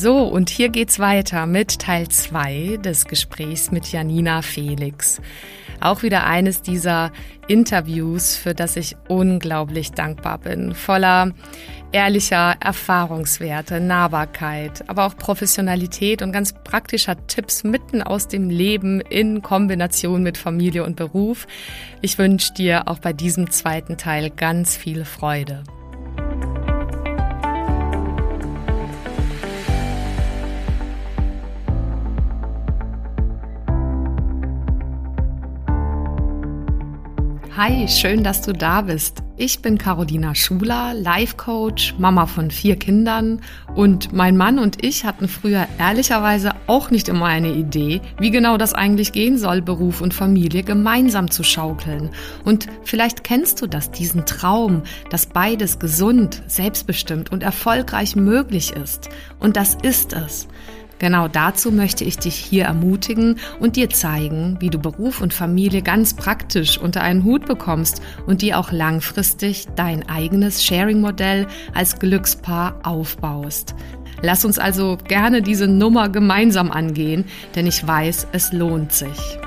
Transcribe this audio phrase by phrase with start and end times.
[0.00, 5.20] So, und hier geht's weiter mit Teil 2 des Gesprächs mit Janina Felix.
[5.80, 7.10] Auch wieder eines dieser
[7.48, 10.76] Interviews, für das ich unglaublich dankbar bin.
[10.76, 11.32] Voller
[11.90, 19.42] ehrlicher Erfahrungswerte, Nahbarkeit, aber auch Professionalität und ganz praktischer Tipps mitten aus dem Leben in
[19.42, 21.48] Kombination mit Familie und Beruf.
[22.02, 25.64] Ich wünsche dir auch bei diesem zweiten Teil ganz viel Freude.
[37.60, 39.24] Hi, schön, dass du da bist.
[39.36, 43.40] Ich bin Carolina Schuler, Life Coach, Mama von vier Kindern
[43.74, 48.58] und mein Mann und ich hatten früher ehrlicherweise auch nicht immer eine Idee, wie genau
[48.58, 52.10] das eigentlich gehen soll, Beruf und Familie gemeinsam zu schaukeln.
[52.44, 59.08] Und vielleicht kennst du das, diesen Traum, dass beides gesund, selbstbestimmt und erfolgreich möglich ist.
[59.40, 60.46] Und das ist es.
[60.98, 65.82] Genau dazu möchte ich dich hier ermutigen und dir zeigen, wie du Beruf und Familie
[65.82, 72.80] ganz praktisch unter einen Hut bekommst und dir auch langfristig dein eigenes Sharing-Modell als Glückspaar
[72.82, 73.74] aufbaust.
[74.22, 77.24] Lass uns also gerne diese Nummer gemeinsam angehen,
[77.54, 79.38] denn ich weiß, es lohnt sich.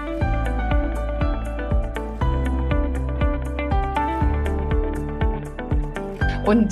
[6.46, 6.70] Und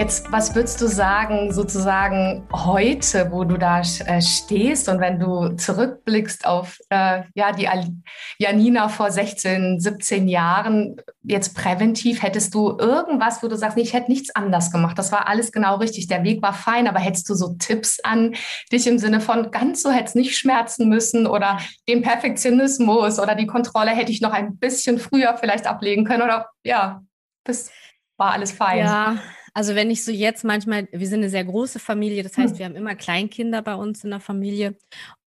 [0.00, 5.50] Jetzt, was würdest du sagen, sozusagen heute, wo du da äh, stehst und wenn du
[5.56, 7.68] zurückblickst auf äh, ja, die
[8.38, 13.92] Janina vor 16, 17 Jahren, jetzt präventiv, hättest du irgendwas, wo du sagst, nee, ich
[13.92, 17.28] hätte nichts anders gemacht, das war alles genau richtig, der Weg war fein, aber hättest
[17.28, 18.34] du so Tipps an
[18.72, 23.34] dich im Sinne von, ganz so hätte es nicht schmerzen müssen oder den Perfektionismus oder
[23.34, 27.02] die Kontrolle hätte ich noch ein bisschen früher vielleicht ablegen können oder ja,
[27.44, 27.70] das
[28.16, 28.78] war alles fein.
[28.78, 29.18] Ja,
[29.54, 32.58] also wenn ich so jetzt manchmal, wir sind eine sehr große Familie, das heißt, hm.
[32.58, 34.76] wir haben immer Kleinkinder bei uns in der Familie.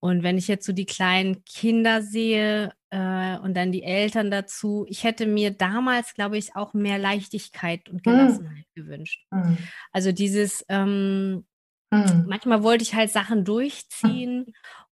[0.00, 4.86] Und wenn ich jetzt so die kleinen Kinder sehe äh, und dann die Eltern dazu,
[4.88, 8.12] ich hätte mir damals, glaube ich, auch mehr Leichtigkeit und hm.
[8.12, 8.80] Gelassenheit mhm.
[8.80, 9.26] gewünscht.
[9.30, 9.58] Mhm.
[9.92, 11.44] Also dieses, ähm,
[11.90, 14.46] manchmal wollte ich halt Sachen durchziehen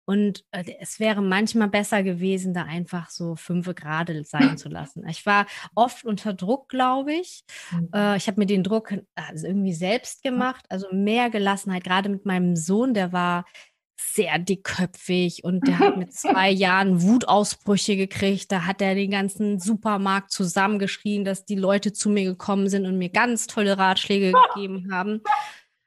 [0.05, 5.07] und äh, es wäre manchmal besser gewesen, da einfach so fünf Grade sein zu lassen.
[5.09, 7.45] Ich war oft unter Druck, glaube ich.
[7.71, 7.89] Mhm.
[7.95, 12.27] Äh, ich habe mir den Druck also irgendwie selbst gemacht, also mehr Gelassenheit, gerade mit
[12.27, 13.45] meinem Sohn, der war
[13.97, 18.51] sehr dickköpfig und der hat mit zwei Jahren Wutausbrüche gekriegt.
[18.51, 22.99] Da hat er den ganzen Supermarkt zusammengeschrien, dass die Leute zu mir gekommen sind und
[22.99, 25.23] mir ganz tolle Ratschläge gegeben haben.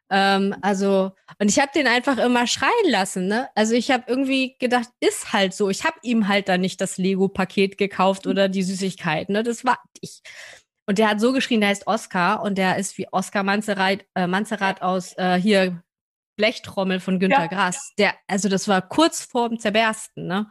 [0.10, 3.28] Ähm, also, und ich habe den einfach immer schreien lassen.
[3.28, 3.50] Ne?
[3.56, 5.70] Also ich habe irgendwie gedacht, ist halt so.
[5.70, 9.30] Ich habe ihm halt dann nicht das Lego-Paket gekauft oder die Süßigkeit.
[9.30, 9.44] Ne?
[9.44, 10.22] Das war ich.
[10.88, 14.28] Und der hat so geschrien, der heißt Oscar und der ist wie Oscar Manzerat, äh,
[14.28, 15.84] Manzerat aus äh, hier
[16.36, 17.48] Blechtrommel von Günter ja.
[17.48, 17.94] Grass.
[17.98, 20.28] Der, also das war kurz vorm Zerbersten.
[20.28, 20.50] Ne?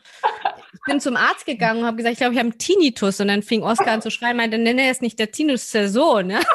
[0.73, 3.21] Ich bin zum Arzt gegangen und habe gesagt, ich glaube, ich habe einen Tinnitus.
[3.21, 5.89] Und dann fing Oscar an zu schreien, meinte, nee, nee, ist nicht der Tinnitus, der
[5.89, 6.31] Sohn.
[6.31, 6.41] Ja?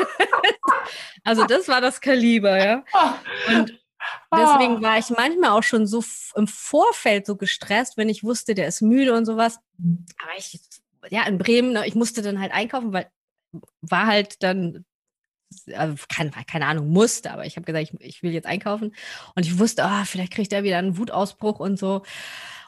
[1.23, 2.83] Also das war das Kaliber, ja.
[3.51, 3.77] Und
[4.33, 6.03] deswegen war ich manchmal auch schon so
[6.35, 9.59] im Vorfeld so gestresst, wenn ich wusste, der ist müde und sowas.
[9.77, 10.59] Aber ich,
[11.09, 13.11] ja, in Bremen, ne, ich musste dann halt einkaufen, weil
[13.81, 14.85] war halt dann
[16.09, 18.93] keine, keine Ahnung, musste, aber ich habe gesagt, ich, ich, will jetzt einkaufen.
[19.35, 22.03] Und ich wusste, oh, vielleicht kriegt er wieder einen Wutausbruch und so.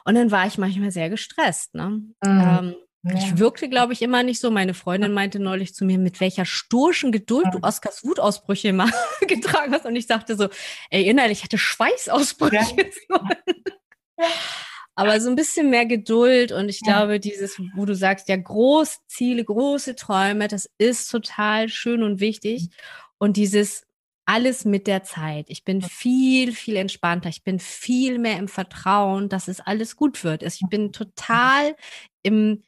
[0.04, 1.74] Und dann war ich manchmal sehr gestresst.
[1.74, 1.88] Ne?
[1.88, 2.14] Mhm.
[2.24, 3.14] Ähm, ja.
[3.16, 4.50] Ich wirkte, glaube ich, immer nicht so.
[4.50, 8.88] Meine Freundin meinte neulich zu mir, mit welcher stoischen Geduld du Oskars Wutausbrüche immer
[9.26, 9.86] getragen hast.
[9.86, 10.48] Und ich sagte so,
[10.90, 12.90] ey, innerlich hatte Schweißausbrüche.
[13.08, 13.28] Ja.
[14.94, 18.98] Aber so ein bisschen mehr Geduld und ich glaube, dieses, wo du sagst, ja, große
[19.06, 22.68] Ziele, große Träume, das ist total schön und wichtig.
[23.18, 23.86] Und dieses
[24.24, 25.46] alles mit der Zeit.
[25.48, 27.28] Ich bin viel, viel entspannter.
[27.28, 30.42] Ich bin viel mehr im Vertrauen, dass es alles gut wird.
[30.42, 31.74] Ich bin total
[32.22, 32.62] im,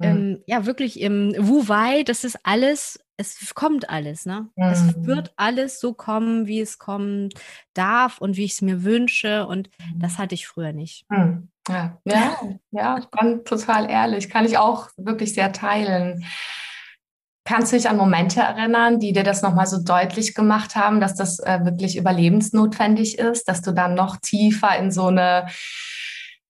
[0.00, 4.48] ähm, ja, wirklich im Wu-Wei, das ist alles, es kommt alles, ne?
[4.56, 4.64] Mhm.
[4.64, 7.28] Es wird alles so kommen, wie es kommen
[7.74, 9.46] darf und wie ich es mir wünsche.
[9.46, 11.04] Und das hatte ich früher nicht.
[11.10, 11.48] Mhm.
[11.68, 12.36] Ja, ja,
[12.72, 14.28] ja, ich bin total ehrlich.
[14.28, 16.24] Kann ich auch wirklich sehr teilen.
[17.44, 21.14] Kannst du dich an Momente erinnern, die dir das nochmal so deutlich gemacht haben, dass
[21.14, 26.01] das äh, wirklich überlebensnotwendig ist, dass du dann noch tiefer in so eine in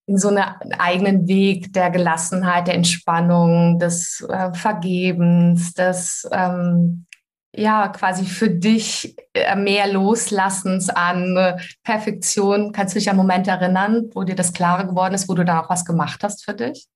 [0.07, 0.45] so einen
[0.79, 7.07] eigenen Weg der Gelassenheit, der Entspannung, des äh, Vergebens, des ähm,
[7.55, 12.73] ja quasi für dich äh, mehr Loslassens an äh, Perfektion.
[12.73, 15.61] Kannst du dich an Momente erinnern, wo dir das klarer geworden ist, wo du da
[15.61, 16.87] auch was gemacht hast für dich?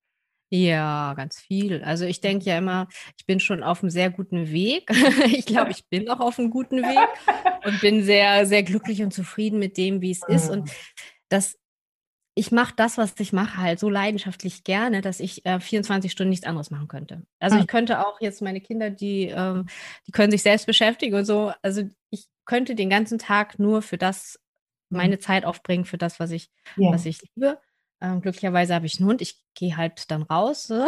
[0.49, 1.83] Ja, ganz viel.
[1.83, 2.87] Also ich denke ja immer,
[3.17, 4.89] ich bin schon auf einem sehr guten Weg.
[5.25, 7.07] ich glaube, ich bin auch auf einem guten Weg
[7.65, 10.49] und bin sehr, sehr glücklich und zufrieden mit dem, wie es ist.
[10.49, 10.71] Und mhm.
[11.29, 11.57] das,
[12.37, 16.29] ich mache das, was ich mache, halt so leidenschaftlich gerne, dass ich äh, 24 Stunden
[16.29, 17.23] nichts anderes machen könnte.
[17.39, 17.63] Also mhm.
[17.63, 19.65] ich könnte auch jetzt meine Kinder, die, ähm,
[20.05, 21.51] die können sich selbst beschäftigen und so.
[21.63, 24.39] Also ich könnte den ganzen Tag nur für das
[24.89, 24.97] mhm.
[24.97, 26.91] meine Zeit aufbringen, für das, was ich, ja.
[26.91, 27.59] was ich liebe.
[28.01, 29.23] Ähm, glücklicherweise habe ich einen Hund.
[29.23, 30.71] Ich gehe halt dann raus.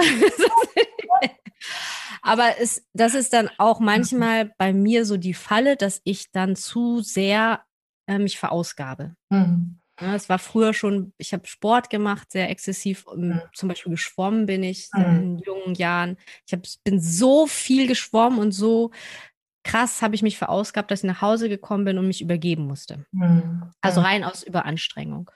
[2.22, 6.56] Aber es, das ist dann auch manchmal bei mir so die Falle, dass ich dann
[6.56, 7.64] zu sehr
[8.06, 9.16] äh, mich verausgabe.
[9.30, 9.79] Mhm.
[10.02, 13.06] Ja, es war früher schon, ich habe Sport gemacht, sehr exzessiv.
[13.14, 13.42] Mhm.
[13.54, 15.04] Zum Beispiel geschwommen bin ich mhm.
[15.04, 16.18] in jungen Jahren.
[16.48, 18.92] Ich hab, bin so viel geschwommen und so
[19.64, 23.06] krass habe ich mich verausgabt, dass ich nach Hause gekommen bin und mich übergeben musste.
[23.82, 25.30] Also rein aus Überanstrengung.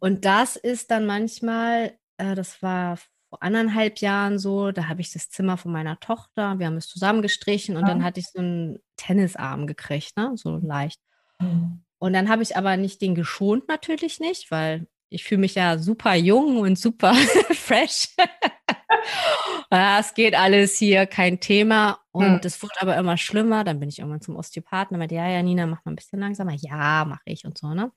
[0.00, 2.96] Und das ist dann manchmal, äh, das war
[3.28, 6.88] vor anderthalb Jahren so, da habe ich das Zimmer von meiner Tochter, wir haben es
[6.88, 7.88] zusammengestrichen und ja.
[7.88, 10.32] dann hatte ich so einen Tennisarm gekriegt, ne?
[10.34, 11.00] so leicht.
[11.38, 11.82] Mhm.
[11.98, 15.78] Und dann habe ich aber nicht den geschont, natürlich nicht, weil ich fühle mich ja
[15.78, 17.14] super jung und super
[17.50, 18.08] fresh.
[19.70, 22.00] es geht alles hier, kein Thema.
[22.16, 22.62] Und es hm.
[22.62, 23.64] wurde aber immer schlimmer.
[23.64, 26.20] Dann bin ich irgendwann zum Osteopathen und meinte, ja, ja, Nina, mach mal ein bisschen
[26.20, 26.54] langsamer.
[26.54, 27.92] Ja, mache ich und so, ne?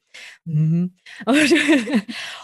[0.45, 0.95] Mhm.
[1.25, 1.54] Und,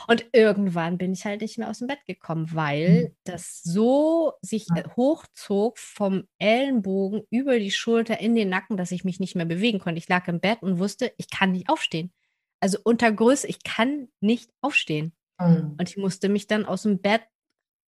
[0.08, 3.16] und, irgendwann bin ich halt nicht mehr aus dem Bett gekommen, weil mhm.
[3.24, 9.20] das so sich hochzog vom Ellenbogen über die Schulter in den Nacken, dass ich mich
[9.20, 9.98] nicht mehr bewegen konnte.
[9.98, 12.14] Ich lag im Bett und wusste, ich kann nicht aufstehen.
[12.60, 15.14] Also unter Größe, ich kann nicht aufstehen.
[15.40, 15.76] Mhm.
[15.80, 17.22] Und ich musste mich dann aus dem Bett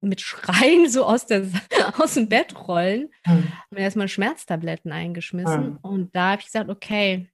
[0.04, 1.46] mit Schreien so aus, der,
[1.98, 3.10] aus dem Bett rollen.
[3.26, 3.52] Mhm.
[3.70, 5.70] Mir erstmal Schmerztabletten eingeschmissen.
[5.70, 5.78] Mhm.
[5.82, 7.28] Und da habe ich gesagt, okay,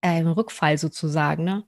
[0.00, 1.44] äh, ein Rückfall sozusagen.
[1.44, 1.64] Ne?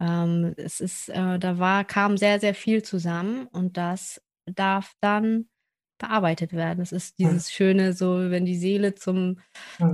[0.00, 5.46] Ähm, es ist, äh, da war, kam sehr, sehr viel zusammen und das darf dann
[5.98, 6.80] bearbeitet werden.
[6.80, 9.38] Es ist dieses schöne, so wenn die Seele zum,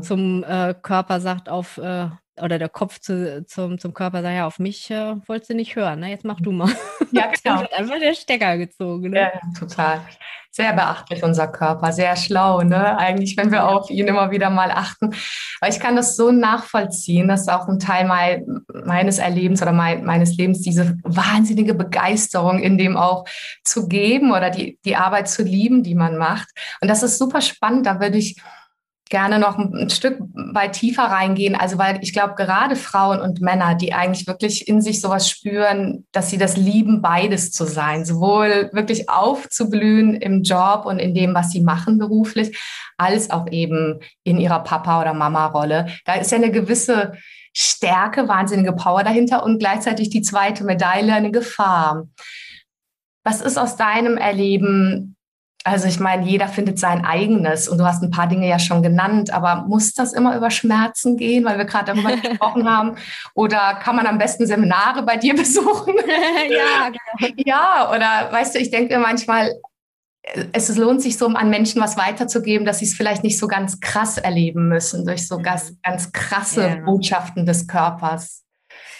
[0.02, 2.08] zum äh, Körper sagt, auf äh,
[2.40, 5.76] oder der Kopf zu, zum, zum Körper sagt, ja, auf mich äh, wolltest du nicht
[5.76, 6.10] hören, ne?
[6.10, 6.70] jetzt mach du mal.
[7.12, 7.60] Ja, genau.
[7.60, 9.10] wird einfach der Stecker gezogen.
[9.10, 9.20] Ne?
[9.20, 10.00] Ja, total.
[10.50, 12.96] Sehr beachtlich, unser Körper, sehr schlau, ne?
[12.98, 15.14] Eigentlich, wenn wir auf ihn immer wieder mal achten.
[15.60, 20.04] Aber ich kann das so nachvollziehen, dass auch ein Teil mein, meines Erlebens oder mein,
[20.04, 23.26] meines Lebens diese wahnsinnige Begeisterung in dem auch
[23.64, 26.48] zu geben oder die, die Arbeit zu lieben, die man macht.
[26.80, 27.84] Und das ist super spannend.
[27.84, 28.40] Da würde ich
[29.08, 31.54] gerne noch ein, Stück weit tiefer reingehen.
[31.54, 36.06] Also, weil ich glaube, gerade Frauen und Männer, die eigentlich wirklich in sich sowas spüren,
[36.12, 41.34] dass sie das lieben, beides zu sein, sowohl wirklich aufzublühen im Job und in dem,
[41.34, 42.58] was sie machen beruflich,
[42.96, 45.86] als auch eben in ihrer Papa- oder Mama-Rolle.
[46.04, 47.12] Da ist ja eine gewisse
[47.52, 52.06] Stärke, wahnsinnige Power dahinter und gleichzeitig die zweite Medaille eine Gefahr.
[53.24, 55.15] Was ist aus deinem Erleben
[55.66, 58.84] also ich meine, jeder findet sein eigenes und du hast ein paar Dinge ja schon
[58.84, 62.96] genannt, aber muss das immer über Schmerzen gehen, weil wir gerade darüber gesprochen haben?
[63.34, 65.94] Oder kann man am besten Seminare bei dir besuchen?
[66.48, 67.34] ja, genau.
[67.44, 69.50] Ja, oder weißt du, ich denke manchmal,
[70.52, 73.80] es lohnt sich so, an Menschen was weiterzugeben, dass sie es vielleicht nicht so ganz
[73.80, 75.78] krass erleben müssen, durch so ganz, mhm.
[75.82, 76.76] ganz krasse ja.
[76.76, 78.44] Botschaften des Körpers.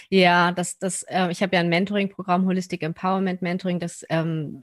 [0.09, 4.63] Ja, das, das, äh, ich habe ja ein Mentoring-Programm, Holistic Empowerment Mentoring, das ähm,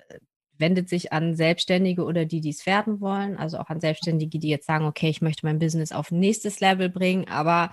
[0.63, 4.47] wendet sich an Selbstständige oder die, die es werden wollen, also auch an Selbstständige, die
[4.47, 7.69] jetzt sagen, okay, ich möchte mein Business auf ein nächstes Level bringen, aber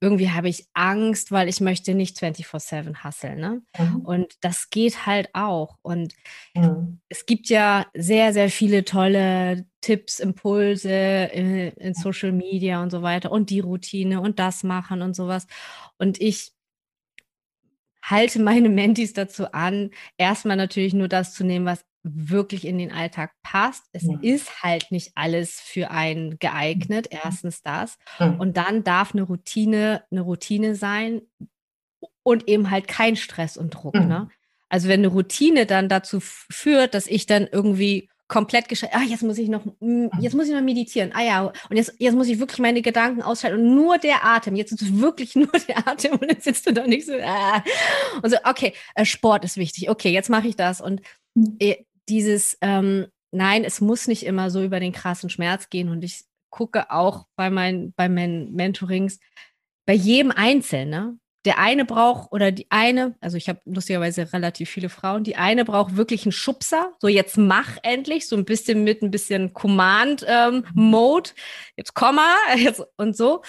[0.00, 3.40] irgendwie habe ich Angst, weil ich möchte nicht 24-7 hasseln.
[3.40, 3.62] Ne?
[3.76, 3.96] Mhm.
[4.02, 5.78] Und das geht halt auch.
[5.82, 6.14] Und
[6.54, 7.00] mhm.
[7.08, 10.92] es gibt ja sehr, sehr viele tolle Tipps, Impulse
[11.32, 15.48] in, in Social Media und so weiter und die Routine und das machen und sowas.
[15.98, 16.52] Und ich
[18.08, 21.84] halte meine Mentis dazu an, erstmal natürlich nur das zu nehmen, was
[22.14, 23.84] wirklich in den Alltag passt.
[23.92, 24.18] Es ja.
[24.22, 27.08] ist halt nicht alles für einen geeignet.
[27.10, 27.18] Mhm.
[27.22, 27.98] Erstens das.
[28.18, 28.36] Ja.
[28.38, 31.22] Und dann darf eine Routine eine Routine sein
[32.22, 33.94] und eben halt kein Stress und Druck.
[33.94, 34.04] Ja.
[34.04, 34.28] Ne?
[34.68, 39.22] Also wenn eine Routine dann dazu führt, dass ich dann irgendwie komplett gescheit, ah, jetzt
[39.22, 42.28] muss ich noch, mm, jetzt muss ich noch meditieren, ah ja, und jetzt, jetzt muss
[42.28, 45.88] ich wirklich meine Gedanken ausschalten und nur der Atem, jetzt ist es wirklich nur der
[45.88, 47.64] Atem und jetzt sitzt du da nicht so, ah.
[48.22, 51.00] und so, okay, äh, Sport ist wichtig, okay, jetzt mache ich das und
[51.34, 51.56] mhm.
[51.58, 51.76] äh,
[52.08, 55.88] dieses, ähm, nein, es muss nicht immer so über den krassen Schmerz gehen.
[55.88, 59.18] Und ich gucke auch bei, mein, bei meinen Mentorings,
[59.86, 61.18] bei jedem Einzelnen, ne?
[61.44, 65.64] Der eine braucht oder die eine, also ich habe lustigerweise relativ viele Frauen, die eine
[65.64, 71.30] braucht wirklich einen Schubser, so jetzt mach endlich, so ein bisschen mit ein bisschen Command-Mode,
[71.30, 71.36] ähm,
[71.76, 73.42] jetzt komm mal jetzt, und so.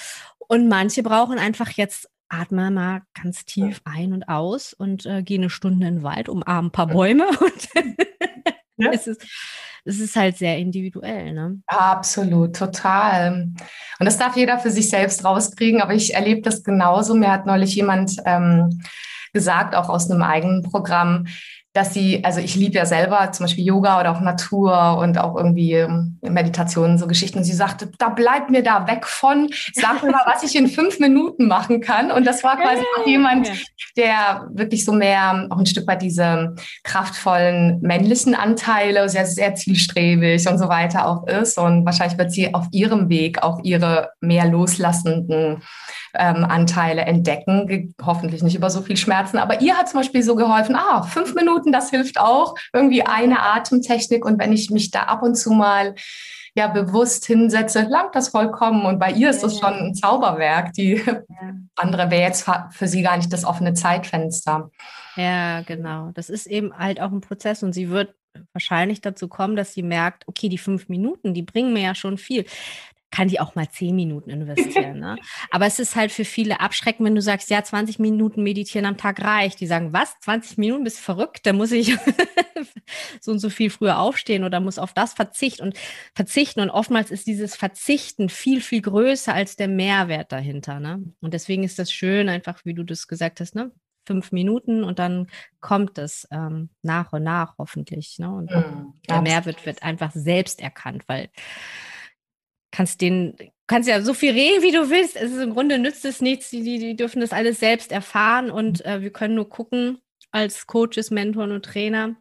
[0.48, 5.40] Und manche brauchen einfach jetzt atme mal ganz tief ein und aus und äh, gehe
[5.40, 7.70] eine Stunde in den Wald, umarme ein paar Bäume und
[8.78, 8.92] ne?
[8.94, 9.22] es, ist,
[9.86, 11.34] es ist halt sehr individuell.
[11.34, 11.60] Ne?
[11.68, 13.52] Absolut, total.
[14.00, 17.16] Und das darf jeder für sich selbst rauskriegen, aber ich erlebe das genauso.
[17.16, 18.82] Mir hat neulich jemand ähm,
[19.34, 21.28] gesagt, auch aus einem eigenen Programm,
[21.74, 25.36] dass sie, also ich liebe ja selber zum Beispiel Yoga oder auch Natur und auch
[25.36, 27.38] irgendwie ähm, Meditationen, so Geschichten.
[27.38, 30.68] Und sie sagte, da bleibt mir da weg von, sag mir mal, was ich in
[30.68, 32.12] fünf Minuten machen kann.
[32.12, 33.52] Und das war quasi auch jemand,
[33.96, 40.48] der wirklich so mehr auch ein Stück weit diese kraftvollen männlichen Anteile, sehr, sehr zielstrebig
[40.50, 41.60] und so weiter auch ist.
[41.60, 45.62] Und wahrscheinlich wird sie auf ihrem Weg auch ihre mehr loslassenden
[46.16, 49.38] ähm, Anteile entdecken, hoffentlich nicht über so viel Schmerzen.
[49.38, 53.42] Aber ihr hat zum Beispiel so geholfen, ah, fünf Minuten, das hilft auch, irgendwie eine
[53.42, 54.26] Atemtechnik.
[54.26, 55.96] Und wenn ich mich da ab und zu mal
[56.56, 58.86] ja bewusst hinsetze, langt das vollkommen.
[58.86, 60.74] Und bei ihr ist das schon ein Zauberwerk.
[60.74, 61.22] Die ja.
[61.76, 64.70] andere wäre jetzt für sie gar nicht das offene Zeitfenster.
[65.16, 66.12] Ja, genau.
[66.14, 68.14] Das ist eben halt auch ein Prozess und sie wird
[68.54, 72.18] wahrscheinlich dazu kommen, dass sie merkt, okay, die fünf Minuten, die bringen mir ja schon
[72.18, 72.46] viel
[73.12, 75.00] kann die auch mal zehn Minuten investieren.
[75.00, 75.18] Ne?
[75.52, 78.98] Aber es ist halt für viele abschreckend, wenn du sagst, ja, 20 Minuten meditieren am
[78.98, 79.60] Tag reicht.
[79.60, 80.20] Die sagen, was?
[80.22, 81.46] 20 Minuten bist verrückt?
[81.46, 81.98] Da muss ich
[83.22, 85.78] so und so viel früher aufstehen oder muss auf das verzichten und
[86.14, 86.60] verzichten.
[86.62, 90.80] Und oftmals ist dieses Verzichten viel, viel größer als der Mehrwert dahinter.
[90.80, 91.04] Ne?
[91.22, 93.72] Und deswegen ist das schön, einfach wie du das gesagt hast, ne?
[94.06, 95.28] fünf Minuten und dann
[95.60, 98.18] kommt es ähm, nach und nach hoffentlich.
[98.18, 98.32] Ne?
[98.32, 101.30] Und mm, der Mehrwert wird einfach selbst erkannt, weil
[102.80, 103.36] kannst den,
[103.68, 105.18] kannst ja so viel reden, wie du willst.
[105.18, 106.50] Es ist im Grunde nützt es nichts.
[106.50, 110.00] Die, die, die dürfen das alles selbst erfahren und äh, wir können nur gucken
[110.32, 112.16] als Coaches, Mentoren und Trainer,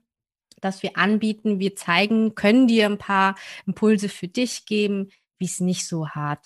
[0.61, 3.37] dass wir anbieten, wir zeigen, können dir ein paar
[3.69, 6.45] Impulse für dich geben, wie es nicht so hart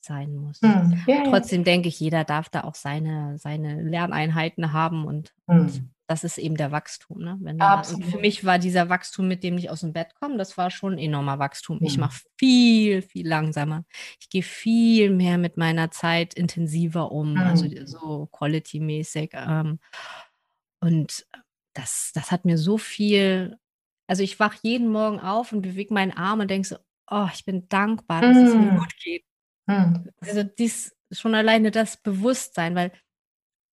[0.00, 0.60] sein muss.
[0.60, 5.60] Hm, yeah, Trotzdem denke ich, jeder darf da auch seine, seine Lerneinheiten haben und, hm.
[5.60, 7.20] und das ist eben der Wachstum.
[7.22, 7.38] Ne?
[7.40, 10.58] Wenn da, für mich war dieser Wachstum, mit dem ich aus dem Bett komme, das
[10.58, 11.78] war schon ein enormer Wachstum.
[11.78, 11.86] Mhm.
[11.86, 13.84] Ich mache viel, viel langsamer.
[14.20, 17.78] Ich gehe viel mehr mit meiner Zeit intensiver um, also mhm.
[17.78, 19.30] also so quality-mäßig.
[19.32, 19.78] Ähm,
[20.80, 21.26] und
[21.72, 23.56] das, das hat mir so viel,
[24.06, 26.76] also ich wache jeden Morgen auf und bewege meinen Arm und denke so,
[27.10, 28.44] oh, ich bin dankbar, dass mhm.
[28.44, 28.78] es mir mhm.
[28.78, 29.24] gut geht.
[29.66, 30.10] Mhm.
[30.20, 32.92] Also dies schon alleine das Bewusstsein, weil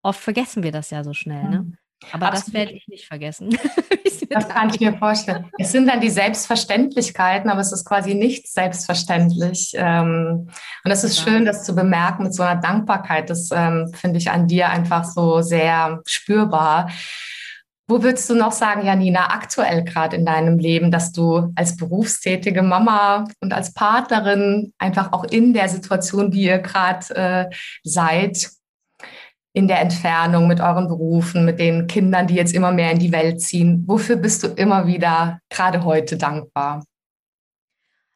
[0.04, 1.50] oft vergessen wir das ja so schnell.
[1.50, 1.78] Ne?
[2.12, 2.48] Aber Absolut.
[2.48, 3.50] das werde ich nicht vergessen.
[4.30, 5.50] das kann ich mir vorstellen.
[5.58, 9.74] Es sind dann die Selbstverständlichkeiten, aber es ist quasi nicht selbstverständlich.
[9.76, 10.50] Ähm,
[10.84, 13.30] und es ist schön, das zu bemerken mit so einer Dankbarkeit.
[13.30, 16.90] Das ähm, finde ich an dir einfach so sehr spürbar.
[17.90, 22.62] Wo würdest du noch sagen, Janina, aktuell gerade in deinem Leben, dass du als berufstätige
[22.62, 28.52] Mama und als Partnerin einfach auch in der Situation, wie ihr gerade äh, seid,
[29.54, 33.12] in der Entfernung mit euren Berufen, mit den Kindern, die jetzt immer mehr in die
[33.12, 33.84] Welt ziehen?
[33.88, 36.84] Wofür bist du immer wieder gerade heute dankbar?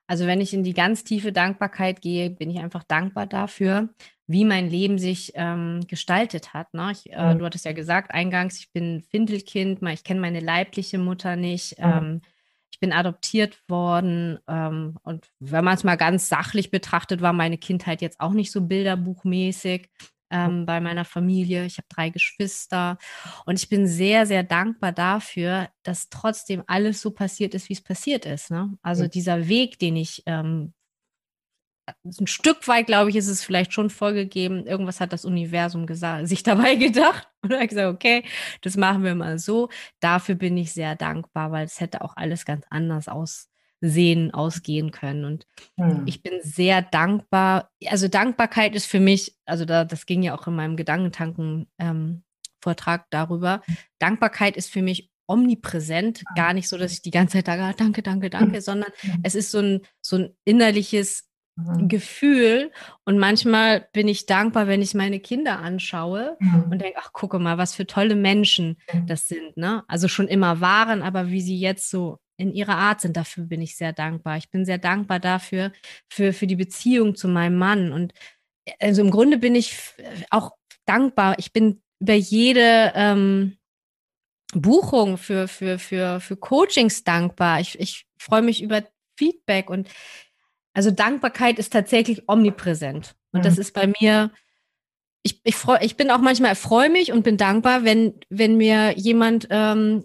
[0.05, 3.89] Also wenn ich in die ganz tiefe Dankbarkeit gehe, bin ich einfach dankbar dafür,
[4.27, 6.73] wie mein Leben sich ähm, gestaltet hat.
[6.73, 6.91] Ne?
[6.91, 7.39] Ich, äh, mhm.
[7.39, 11.79] Du hattest ja gesagt eingangs, ich bin Findelkind, ich kenne meine leibliche Mutter nicht.
[11.79, 11.85] Mhm.
[11.85, 12.21] Ähm,
[12.71, 17.57] ich bin adoptiert worden ähm, und wenn man es mal ganz sachlich betrachtet, war meine
[17.57, 19.89] Kindheit jetzt auch nicht so bilderbuchmäßig
[20.33, 21.65] ähm, bei meiner Familie.
[21.65, 22.97] Ich habe drei Geschwister
[23.45, 27.81] und ich bin sehr, sehr dankbar dafür, dass trotzdem alles so passiert ist, wie es
[27.81, 28.51] passiert ist.
[28.51, 28.77] Ne?
[28.81, 30.73] Also dieser Weg, den ich ähm,
[32.03, 34.65] ein Stück weit, glaube ich, ist es vielleicht schon vorgegeben.
[34.65, 35.85] Irgendwas hat das Universum
[36.25, 37.27] sich dabei gedacht.
[37.41, 38.23] Und ich gesagt, okay,
[38.61, 39.69] das machen wir mal so.
[39.99, 43.49] Dafür bin ich sehr dankbar, weil es hätte auch alles ganz anders aus,
[43.85, 45.25] sehen, ausgehen können.
[45.25, 45.45] Und
[45.77, 46.03] hm.
[46.05, 47.69] ich bin sehr dankbar.
[47.87, 53.07] Also Dankbarkeit ist für mich, also da, das ging ja auch in meinem Gedankentanken-Vortrag ähm,
[53.09, 53.61] darüber.
[53.99, 56.33] Dankbarkeit ist für mich omnipräsent, ah.
[56.33, 58.89] gar nicht so, dass ich die ganze Zeit da danke, danke, danke, sondern
[59.21, 61.89] es ist so ein, so ein innerliches mhm.
[61.89, 62.71] Gefühl.
[63.03, 66.67] Und manchmal bin ich dankbar, wenn ich meine Kinder anschaue mhm.
[66.71, 69.57] und denke, ach, gucke mal, was für tolle Menschen das sind.
[69.57, 69.83] Ne?
[69.89, 73.17] Also schon immer waren, aber wie sie jetzt so in ihrer Art sind.
[73.17, 74.37] Dafür bin ich sehr dankbar.
[74.37, 75.71] Ich bin sehr dankbar dafür,
[76.09, 77.91] für, für die Beziehung zu meinem Mann.
[77.91, 78.13] Und
[78.79, 79.75] also im Grunde bin ich
[80.29, 80.51] auch
[80.85, 81.37] dankbar.
[81.37, 83.57] Ich bin über jede ähm,
[84.53, 87.59] Buchung für, für, für, für Coachings dankbar.
[87.59, 88.83] Ich, ich freue mich über
[89.17, 89.87] Feedback und
[90.73, 93.15] also Dankbarkeit ist tatsächlich omnipräsent.
[93.31, 93.43] Und mhm.
[93.43, 94.31] das ist bei mir,
[95.21, 98.97] ich, ich, freu, ich bin auch manchmal, freue mich und bin dankbar, wenn, wenn mir
[98.97, 100.03] jemand ähm,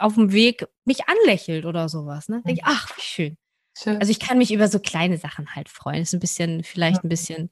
[0.00, 2.28] auf dem Weg mich anlächelt oder sowas.
[2.28, 2.42] Ne?
[2.46, 3.36] Denke ich, ach, wie schön.
[3.76, 3.98] schön.
[3.98, 6.02] Also ich kann mich über so kleine Sachen halt freuen.
[6.02, 7.50] Ist ein bisschen, vielleicht ein bisschen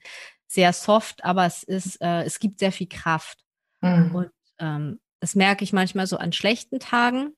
[0.49, 3.45] sehr soft, aber es ist, äh, es gibt sehr viel Kraft.
[3.81, 4.15] Mhm.
[4.15, 7.35] Und ähm, das merke ich manchmal so an schlechten Tagen.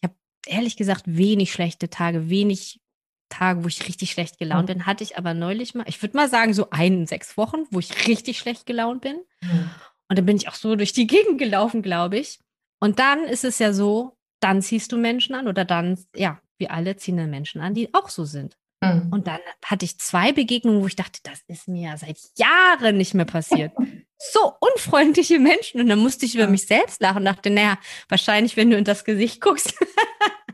[0.00, 0.16] Ich habe
[0.46, 2.80] ehrlich gesagt wenig schlechte Tage, wenig
[3.28, 4.86] Tage, wo ich richtig schlecht gelaunt bin.
[4.86, 8.08] Hatte ich aber neulich mal, ich würde mal sagen, so ein, sechs Wochen, wo ich
[8.08, 9.20] richtig schlecht gelaunt bin.
[9.40, 9.70] Mhm.
[10.08, 12.40] Und dann bin ich auch so durch die Gegend gelaufen, glaube ich.
[12.80, 16.72] Und dann ist es ja so, dann ziehst du Menschen an oder dann, ja, wir
[16.72, 18.56] alle ziehen dann Menschen an, die auch so sind.
[18.82, 19.08] Mhm.
[19.10, 23.14] Und dann hatte ich zwei Begegnungen, wo ich dachte, das ist mir seit Jahren nicht
[23.14, 23.72] mehr passiert.
[24.18, 25.80] so unfreundliche Menschen.
[25.80, 28.84] Und dann musste ich über mich selbst lachen und dachte, naja, wahrscheinlich, wenn du in
[28.84, 29.74] das Gesicht guckst,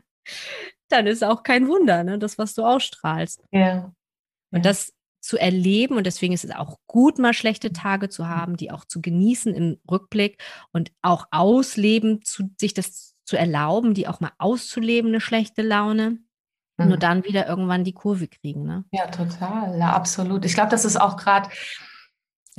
[0.89, 3.43] dann ist auch kein Wunder, ne, das, was du ausstrahlst.
[3.51, 3.93] Ja.
[4.51, 4.93] Und das
[5.27, 8.85] zu erleben und deswegen ist es auch gut, mal schlechte Tage zu haben, die auch
[8.85, 10.41] zu genießen im Rückblick
[10.71, 16.19] und auch ausleben, zu, sich das zu erlauben, die auch mal auszuleben, eine schlechte Laune.
[16.77, 16.87] Mhm.
[16.87, 18.63] Nur dann wieder irgendwann die Kurve kriegen.
[18.63, 18.85] Ne?
[18.91, 19.77] Ja, total.
[19.77, 20.45] Ja, absolut.
[20.45, 21.49] Ich glaube, das ist auch gerade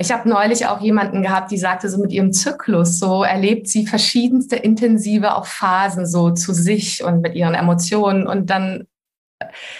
[0.01, 3.85] ich habe neulich auch jemanden gehabt, die sagte, so mit ihrem Zyklus, so erlebt sie
[3.85, 8.25] verschiedenste intensive auch Phasen so zu sich und mit ihren Emotionen.
[8.25, 8.87] Und dann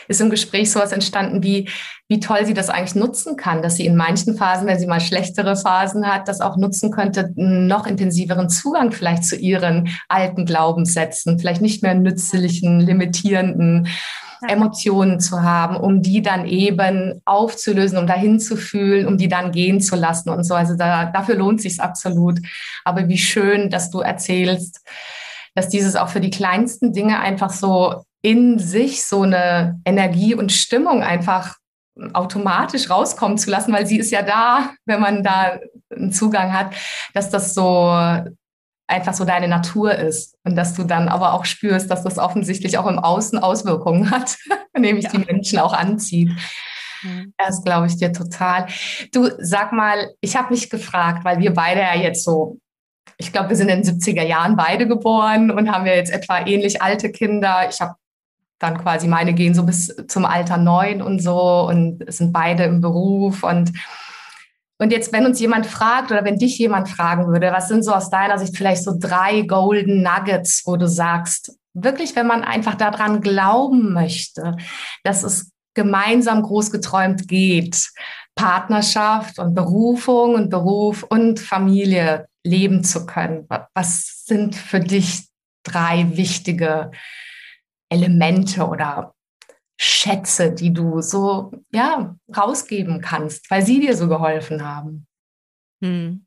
[0.08, 1.70] ist im Gespräch sowas entstanden, wie,
[2.08, 5.02] wie toll sie das eigentlich nutzen kann, dass sie in manchen Phasen, wenn sie mal
[5.02, 10.46] schlechtere Phasen hat, das auch nutzen könnte, einen noch intensiveren Zugang vielleicht zu ihren alten
[10.46, 13.88] Glaubenssätzen, vielleicht nicht mehr nützlichen, limitierenden
[14.48, 19.52] Emotionen zu haben, um die dann eben aufzulösen, um dahin zu fühlen, um die dann
[19.52, 20.54] gehen zu lassen und so.
[20.54, 22.40] Also da, dafür lohnt sich absolut.
[22.86, 24.82] Aber wie schön, dass du erzählst,
[25.56, 30.52] dass dieses auch für die kleinsten Dinge einfach so in sich so eine Energie und
[30.52, 31.58] Stimmung einfach
[32.14, 35.60] automatisch rauskommen zu lassen, weil sie ist ja da, wenn man da
[35.94, 36.74] einen Zugang hat,
[37.14, 37.92] dass das so
[38.90, 42.78] einfach so deine Natur ist und dass du dann aber auch spürst, dass das offensichtlich
[42.78, 44.38] auch im Außen Auswirkungen hat,
[44.78, 45.12] nämlich ja.
[45.12, 46.32] die Menschen auch anzieht.
[47.04, 47.34] Mhm.
[47.38, 48.68] Das glaube ich dir total.
[49.14, 52.58] Du sag mal, ich habe mich gefragt, weil wir beide ja jetzt so,
[53.18, 56.40] ich glaube, wir sind in den 70er Jahren beide geboren und haben ja jetzt etwa
[56.46, 57.70] ähnlich alte Kinder.
[57.70, 57.96] Ich habe
[58.60, 62.82] dann quasi meine gehen so bis zum Alter neun und so und sind beide im
[62.82, 63.72] Beruf und
[64.82, 67.94] und jetzt, wenn uns jemand fragt oder wenn dich jemand fragen würde, was sind so
[67.94, 72.76] aus deiner Sicht vielleicht so drei Golden Nuggets, wo du sagst, wirklich, wenn man einfach
[72.76, 74.56] daran glauben möchte,
[75.04, 77.90] dass es gemeinsam groß geträumt geht,
[78.36, 83.48] Partnerschaft und Berufung und Beruf und Familie leben zu können.
[83.74, 85.28] Was sind für dich
[85.64, 86.92] drei wichtige
[87.90, 89.14] Elemente oder
[89.80, 95.08] Schätze, die du so ja rausgeben kannst, weil sie dir so geholfen haben?
[95.82, 96.26] Hm.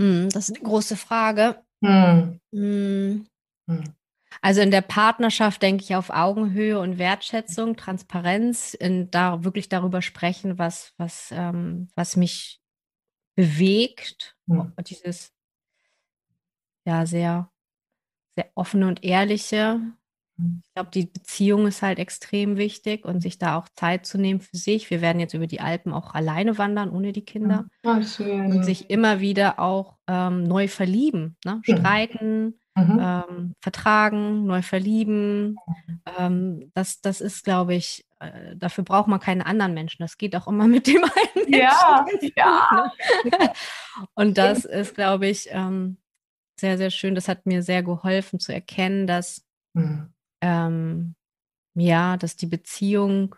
[0.00, 1.62] Hm, das ist eine große Frage.
[1.84, 2.40] Hm.
[2.52, 3.26] hm.
[3.68, 3.94] hm.
[4.40, 10.00] Also in der Partnerschaft denke ich auf Augenhöhe und Wertschätzung, Transparenz, in da wirklich darüber
[10.00, 12.60] sprechen, was, was, ähm, was mich
[13.36, 14.36] bewegt.
[14.48, 14.72] Hm.
[14.86, 15.32] Dieses
[16.84, 17.50] ja sehr,
[18.36, 19.80] sehr offene und ehrliche,
[20.38, 24.40] ich glaube, die Beziehung ist halt extrem wichtig und sich da auch Zeit zu nehmen
[24.40, 24.90] für sich.
[24.90, 27.66] Wir werden jetzt über die Alpen auch alleine wandern, ohne die Kinder.
[27.84, 28.46] Oh, schön.
[28.46, 31.60] Und sich immer wieder auch ähm, neu verlieben, ne?
[31.64, 32.98] streiten, mhm.
[33.00, 35.56] ähm, vertragen, neu verlieben.
[36.18, 40.02] Ähm, das, das ist, glaube ich, äh, dafür braucht man keine anderen Menschen.
[40.02, 41.52] Das geht auch immer mit dem einen Menschen.
[41.52, 42.92] Ja, ja.
[44.14, 45.98] Und das ist, glaube ich, ähm,
[46.58, 47.14] sehr, sehr schön.
[47.14, 50.11] Das hat mir sehr geholfen zu erkennen, dass mhm
[50.42, 51.14] ähm,
[51.74, 53.34] ja, dass die Beziehung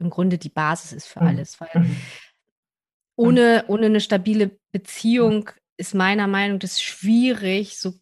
[0.00, 1.28] im Grunde die Basis ist für mhm.
[1.28, 1.60] alles.
[1.60, 1.96] Weil mhm.
[3.16, 7.94] ohne, ohne eine stabile Beziehung ist meiner Meinung nach schwierig, so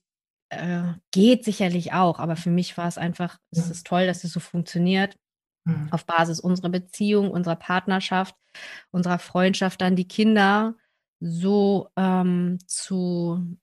[0.51, 4.33] äh, geht sicherlich auch, aber für mich war es einfach, es ist toll, dass es
[4.33, 5.16] so funktioniert.
[5.64, 5.88] Mhm.
[5.92, 8.35] Auf Basis unserer Beziehung, unserer Partnerschaft,
[8.90, 10.77] unserer Freundschaft, dann die Kinder
[11.20, 13.59] so ähm, zu,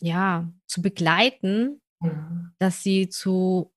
[0.00, 2.52] ja, zu begleiten, mhm.
[2.58, 3.72] dass sie zu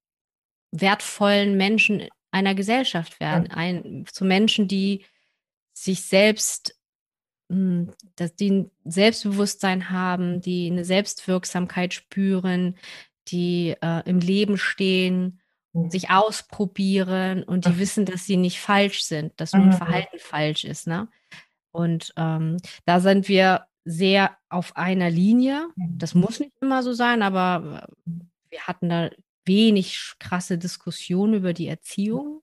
[0.71, 5.05] wertvollen Menschen einer Gesellschaft werden, ein, zu Menschen, die
[5.73, 6.75] sich selbst,
[7.49, 12.75] hm, dass die ein Selbstbewusstsein haben, die eine Selbstwirksamkeit spüren,
[13.29, 15.39] die äh, im Leben stehen,
[15.73, 15.89] mhm.
[15.89, 19.73] sich ausprobieren und die wissen, dass sie nicht falsch sind, dass nur ein mhm.
[19.73, 20.88] Verhalten falsch ist.
[20.88, 21.08] Ne?
[21.71, 25.67] Und ähm, da sind wir sehr auf einer Linie.
[25.75, 28.12] Das muss nicht immer so sein, aber äh,
[28.51, 29.10] wir hatten da
[29.49, 32.41] wenig krasse Diskussion über die Erziehung.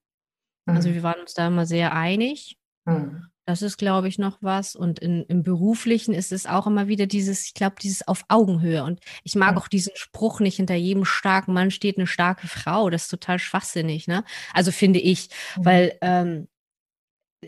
[0.67, 0.95] Also mhm.
[0.95, 2.59] wir waren uns da immer sehr einig.
[2.85, 3.29] Mhm.
[3.47, 4.75] Das ist, glaube ich, noch was.
[4.75, 8.83] Und in, im Beruflichen ist es auch immer wieder dieses, ich glaube, dieses auf Augenhöhe.
[8.83, 9.59] Und ich mag mhm.
[9.59, 12.91] auch diesen Spruch nicht, hinter jedem starken Mann steht eine starke Frau.
[12.91, 14.25] Das ist total schwachsinnig, ne?
[14.53, 15.65] Also finde ich, mhm.
[15.65, 16.56] weil ähm, äh,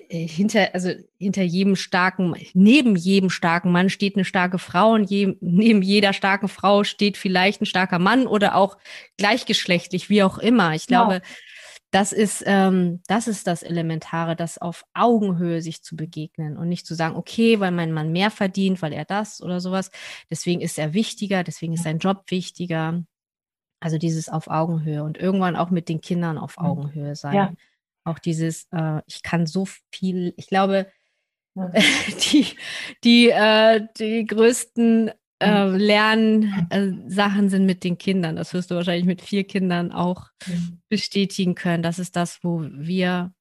[0.08, 5.36] hinter, also hinter jedem starken, neben jedem starken Mann steht eine starke Frau und je,
[5.40, 8.78] neben jeder starken Frau steht vielleicht ein starker Mann oder auch
[9.16, 10.74] gleichgeschlechtlich, wie auch immer.
[10.74, 11.20] Ich glaube, ja.
[11.90, 16.86] das ist, ähm, das ist das Elementare, das auf Augenhöhe sich zu begegnen und nicht
[16.86, 19.90] zu sagen, okay, weil mein Mann mehr verdient, weil er das oder sowas,
[20.30, 23.02] deswegen ist er wichtiger, deswegen ist sein Job wichtiger.
[23.80, 27.34] Also dieses auf Augenhöhe und irgendwann auch mit den Kindern auf Augenhöhe sein.
[27.34, 27.52] Ja.
[28.08, 30.90] Auch dieses, äh, ich kann so viel, ich glaube,
[31.54, 31.70] ja.
[32.32, 32.46] die,
[33.04, 35.76] die, äh, die größten äh, mhm.
[35.76, 38.36] Lernsachen sind mit den Kindern.
[38.36, 40.80] Das wirst du wahrscheinlich mit vier Kindern auch mhm.
[40.88, 41.82] bestätigen können.
[41.82, 43.34] Das ist das, wo wir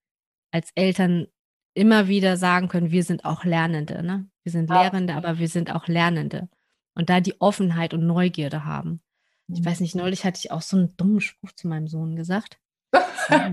[0.51, 1.27] als Eltern
[1.73, 4.03] immer wieder sagen können, wir sind auch Lernende.
[4.03, 4.29] Ne?
[4.43, 4.81] Wir sind ja.
[4.81, 6.49] Lehrende, aber wir sind auch Lernende.
[6.93, 9.01] Und da die Offenheit und Neugierde haben.
[9.47, 9.65] Ich mhm.
[9.65, 12.59] weiß nicht, neulich hatte ich auch so einen dummen Spruch zu meinem Sohn gesagt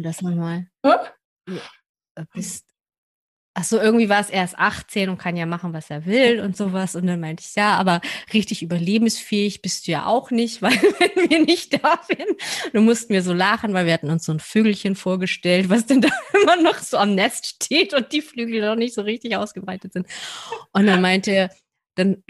[0.03, 0.67] das nochmal.
[0.83, 2.65] Du bist.
[3.57, 6.97] Achso, irgendwie war es erst 18 und kann ja machen, was er will und sowas.
[6.97, 8.01] Und dann meinte ich, ja, aber
[8.33, 12.41] richtig überlebensfähig bist du ja auch nicht, weil wenn wir nicht da sind,
[12.73, 16.01] du mussten wir so lachen, weil wir hatten uns so ein Vögelchen vorgestellt, was denn
[16.01, 16.09] da
[16.43, 20.09] immer noch so am Nest steht und die Flügel noch nicht so richtig ausgebreitet sind.
[20.73, 21.51] Und dann meinte er,
[21.95, 22.25] dann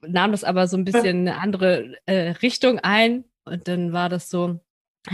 [0.00, 3.24] nahm das aber so ein bisschen eine andere äh, Richtung ein.
[3.44, 4.60] Und dann war das so,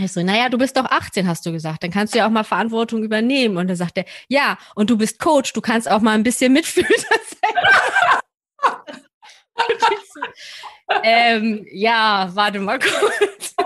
[0.03, 1.83] ich so, naja, du bist doch 18, hast du gesagt.
[1.83, 3.57] Dann kannst du ja auch mal Verantwortung übernehmen.
[3.57, 6.53] Und dann sagt er, ja, und du bist Coach, du kannst auch mal ein bisschen
[6.53, 6.89] mitfühlen.
[11.03, 13.55] ähm, ja, warte mal kurz.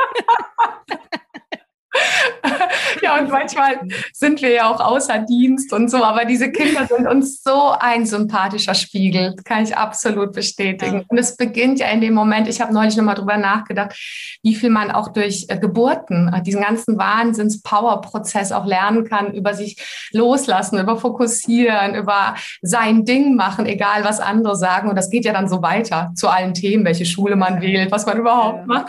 [3.02, 3.80] ja, und manchmal
[4.14, 8.06] sind wir ja auch außer Dienst und so, aber diese Kinder sind uns so ein
[8.06, 11.00] sympathischer Spiegel, kann ich absolut bestätigen.
[11.00, 11.04] Ja.
[11.08, 13.96] Und es beginnt ja in dem Moment, ich habe neulich nochmal drüber nachgedacht,
[14.44, 19.54] wie viel man auch durch äh, Geburten, äh, diesen ganzen Wahnsinns-Power-Prozess auch lernen kann, über
[19.54, 19.78] sich
[20.12, 24.90] loslassen, über fokussieren, über sein Ding machen, egal was andere sagen.
[24.90, 28.06] Und das geht ja dann so weiter zu allen Themen, welche Schule man wählt, was
[28.06, 28.66] man überhaupt ja.
[28.66, 28.88] macht.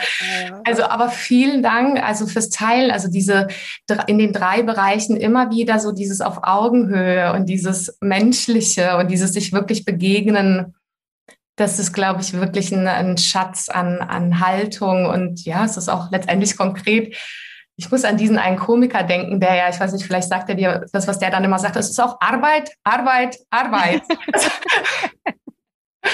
[0.65, 3.49] Also, aber vielen Dank also fürs Teilen, also diese
[4.07, 9.33] in den drei Bereichen immer wieder so dieses auf Augenhöhe und dieses Menschliche und dieses
[9.33, 10.75] sich wirklich begegnen.
[11.57, 15.89] Das ist, glaube ich, wirklich ein, ein Schatz an, an Haltung und ja, es ist
[15.89, 17.17] auch letztendlich konkret
[17.81, 20.55] ich muss an diesen einen Komiker denken, der ja, ich weiß nicht, vielleicht sagt er
[20.55, 24.03] dir das, was der dann immer sagt, es ist auch Arbeit, Arbeit, Arbeit.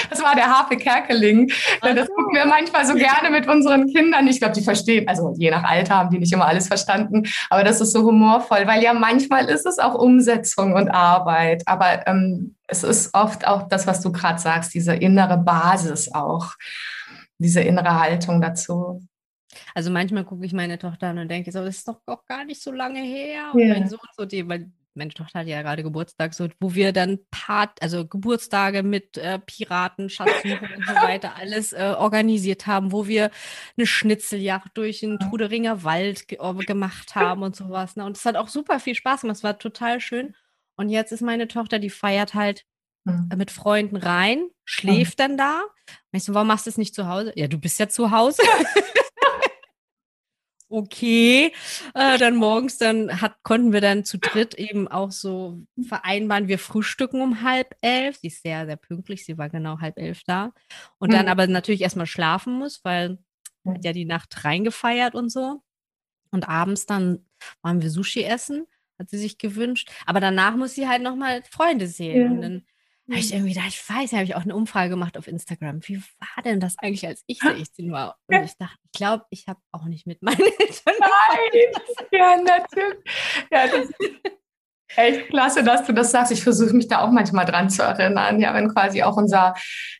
[0.09, 1.49] Das war der Harpe Kerkeling.
[1.81, 4.27] Das gucken wir manchmal so gerne mit unseren Kindern.
[4.27, 7.63] Ich glaube, die verstehen, also je nach Alter haben die nicht immer alles verstanden, aber
[7.63, 12.55] das ist so humorvoll, weil ja manchmal ist es auch Umsetzung und Arbeit, aber ähm,
[12.67, 16.53] es ist oft auch das, was du gerade sagst, diese innere Basis auch,
[17.37, 19.01] diese innere Haltung dazu.
[19.73, 22.45] Also manchmal gucke ich meine Tochter an und denke so, das ist doch auch gar
[22.45, 23.51] nicht so lange her.
[23.53, 23.73] Und yeah.
[23.79, 27.19] mein Sohn so, die, weil meine Tochter hat ja gerade Geburtstag, so, wo wir dann
[27.31, 33.07] Part, also Geburtstage mit äh, Piraten, Schatzsuchen und so weiter alles äh, organisiert haben, wo
[33.07, 33.31] wir
[33.77, 37.95] eine Schnitzeljagd durch den Truderinger Wald ge äh, gemacht haben und sowas.
[37.95, 38.05] Ne?
[38.05, 40.35] Und es hat auch super viel Spaß gemacht, es war total schön.
[40.75, 42.65] Und jetzt ist meine Tochter, die feiert halt
[43.05, 43.29] mhm.
[43.37, 45.23] mit Freunden rein, schläft mhm.
[45.23, 45.61] dann da.
[46.11, 47.33] Und ich so, warum machst du es nicht zu Hause?
[47.35, 48.43] Ja, du bist ja zu Hause.
[50.69, 51.53] okay.
[51.93, 56.59] Äh, dann morgens, dann hat, konnten wir dann zu dritt eben auch so vereinbaren, wir
[56.59, 58.17] frühstücken um halb elf.
[58.17, 60.51] Sie ist sehr, sehr pünktlich, sie war genau halb elf da.
[60.97, 61.31] Und dann mhm.
[61.31, 63.17] aber natürlich erstmal schlafen muss, weil
[63.65, 65.61] hat ja die Nacht reingefeiert und so.
[66.31, 67.25] Und abends dann
[67.61, 68.65] waren wir Sushi essen,
[68.99, 69.91] hat sie sich gewünscht.
[70.05, 72.21] Aber danach muss sie halt nochmal Freunde sehen.
[72.21, 72.31] Ja.
[72.31, 72.65] Und dann
[73.09, 73.37] habe ich mhm.
[73.37, 75.79] irgendwie gedacht, ich weiß, habe ich auch eine Umfrage gemacht auf Instagram.
[75.87, 78.17] Wie war denn das eigentlich, als ich 16 war?
[78.27, 80.95] Und ich dachte, ich glaube, ich habe auch nicht mit meinen Eltern.
[80.99, 81.71] Nein,
[82.11, 82.97] ja, natürlich.
[83.51, 83.89] Ja, das,
[84.95, 86.31] Echt klasse, dass du das sagst.
[86.31, 88.39] Ich versuche mich da auch manchmal dran zu erinnern.
[88.39, 89.53] Ja, wenn quasi auch unsere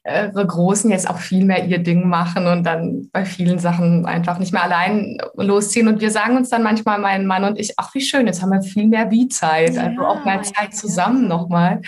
[0.04, 4.40] äh, Großen jetzt auch viel mehr ihr Ding machen und dann bei vielen Sachen einfach
[4.40, 5.88] nicht mehr allein losziehen.
[5.90, 8.52] Und wir sagen uns dann manchmal, mein Mann und ich, ach, wie schön, jetzt haben
[8.52, 11.30] wir viel mehr Wie-Zeit, ja, also auch mal Zeit zusammen ja.
[11.30, 11.82] nochmal.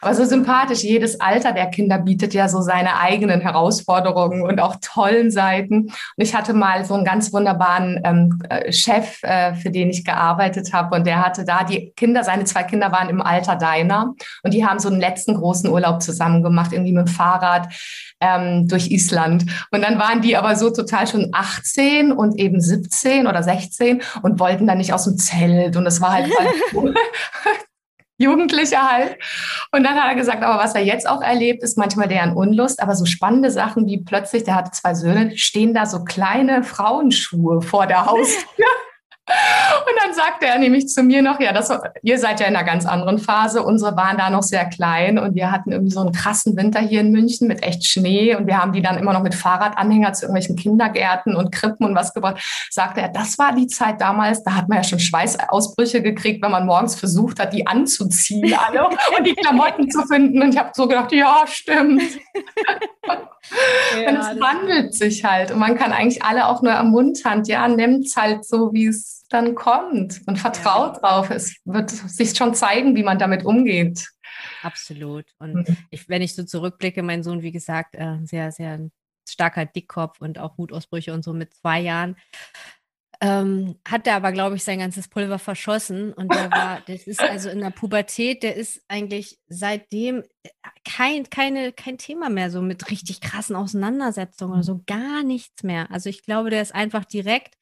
[0.00, 4.76] Aber so sympathisch, jedes Alter der Kinder bietet ja so seine eigenen Herausforderungen und auch
[4.80, 5.82] tollen Seiten.
[5.82, 10.04] Und ich hatte mal so einen ganz wunderbaren ähm, äh, Chef, äh, für den ich
[10.04, 14.14] gearbeitet habe und der hatte da die Kinder seine zwei Kinder waren im Alter deiner
[14.42, 17.68] und die haben so einen letzten großen Urlaub zusammen gemacht, irgendwie mit dem Fahrrad
[18.20, 19.44] ähm, durch Island.
[19.70, 24.40] Und dann waren die aber so total schon 18 und eben 17 oder 16 und
[24.40, 25.76] wollten dann nicht aus dem Zelt.
[25.76, 26.48] Und es war halt, halt
[28.18, 29.18] Jugendlicher halt.
[29.72, 32.80] Und dann hat er gesagt, aber was er jetzt auch erlebt, ist manchmal deren Unlust,
[32.80, 37.60] aber so spannende Sachen wie plötzlich, der hatte zwei Söhne, stehen da so kleine Frauenschuhe
[37.60, 38.66] vor der Haustür.
[39.86, 41.70] Und dann sagte er nämlich zu mir noch, ja, das,
[42.02, 43.62] ihr seid ja in einer ganz anderen Phase.
[43.62, 47.00] Unsere waren da noch sehr klein und wir hatten irgendwie so einen krassen Winter hier
[47.00, 50.26] in München mit echt Schnee und wir haben die dann immer noch mit Fahrradanhänger zu
[50.26, 52.42] irgendwelchen Kindergärten und Krippen und was gebracht.
[52.70, 56.50] Sagte er, das war die Zeit damals, da hat man ja schon Schweißausbrüche gekriegt, wenn
[56.50, 60.42] man morgens versucht hat, die anzuziehen alle und die Klamotten zu finden.
[60.42, 62.02] Und ich habe so gedacht, ja, stimmt.
[63.06, 67.66] Ja, und es wandelt sich halt und man kann eigentlich alle auch nur ermuntern, ja,
[67.68, 71.00] nimmt es halt so, wie es dann kommt und vertraut ja.
[71.00, 71.30] drauf.
[71.30, 74.08] Es wird sich schon zeigen, wie man damit umgeht.
[74.62, 75.26] Absolut.
[75.38, 75.76] Und mhm.
[75.90, 78.90] ich, wenn ich so zurückblicke, mein Sohn, wie gesagt, äh, sehr, sehr
[79.28, 82.16] starker Dickkopf und auch Wutausbrüche und so mit zwei Jahren.
[83.20, 86.12] Ähm, hat er aber, glaube ich, sein ganzes Pulver verschossen.
[86.12, 90.48] Und der war, das ist also in der Pubertät, der ist eigentlich seitdem äh,
[90.84, 95.88] kein, keine, kein Thema mehr, so mit richtig krassen Auseinandersetzungen oder so, gar nichts mehr.
[95.92, 97.54] Also ich glaube, der ist einfach direkt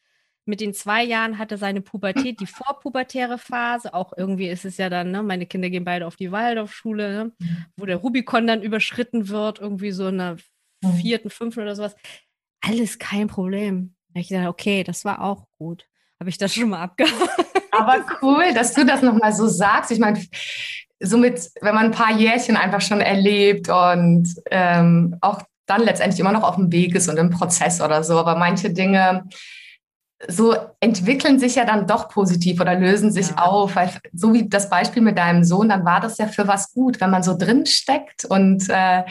[0.44, 3.94] mit den zwei Jahren hatte seine Pubertät, die vorpubertäre Phase.
[3.94, 7.33] Auch irgendwie ist es ja dann, ne, meine Kinder gehen beide auf die Waldorfschule, ne,
[7.76, 10.37] wo der Rubikon dann überschritten wird, irgendwie so in der
[10.83, 10.92] mhm.
[10.94, 11.94] vierten, fünften oder sowas.
[12.61, 13.94] Alles kein Problem.
[14.14, 15.87] Da ich dachte, okay, das war auch gut.
[16.18, 17.46] Habe ich das schon mal abgehakt.
[17.70, 19.90] Aber cool, dass du das nochmal so sagst.
[19.90, 20.20] Ich meine,
[21.00, 26.33] somit, wenn man ein paar Jährchen einfach schon erlebt und ähm, auch dann letztendlich immer
[26.33, 29.29] noch auf dem Weg ist und im Prozess oder so, aber manche Dinge
[30.28, 33.38] so entwickeln sich ja dann doch positiv oder lösen sich ja.
[33.38, 33.76] auf.
[33.76, 37.00] Weil, so wie das Beispiel mit deinem Sohn, dann war das ja für was gut,
[37.00, 39.04] wenn man so drin steckt und äh,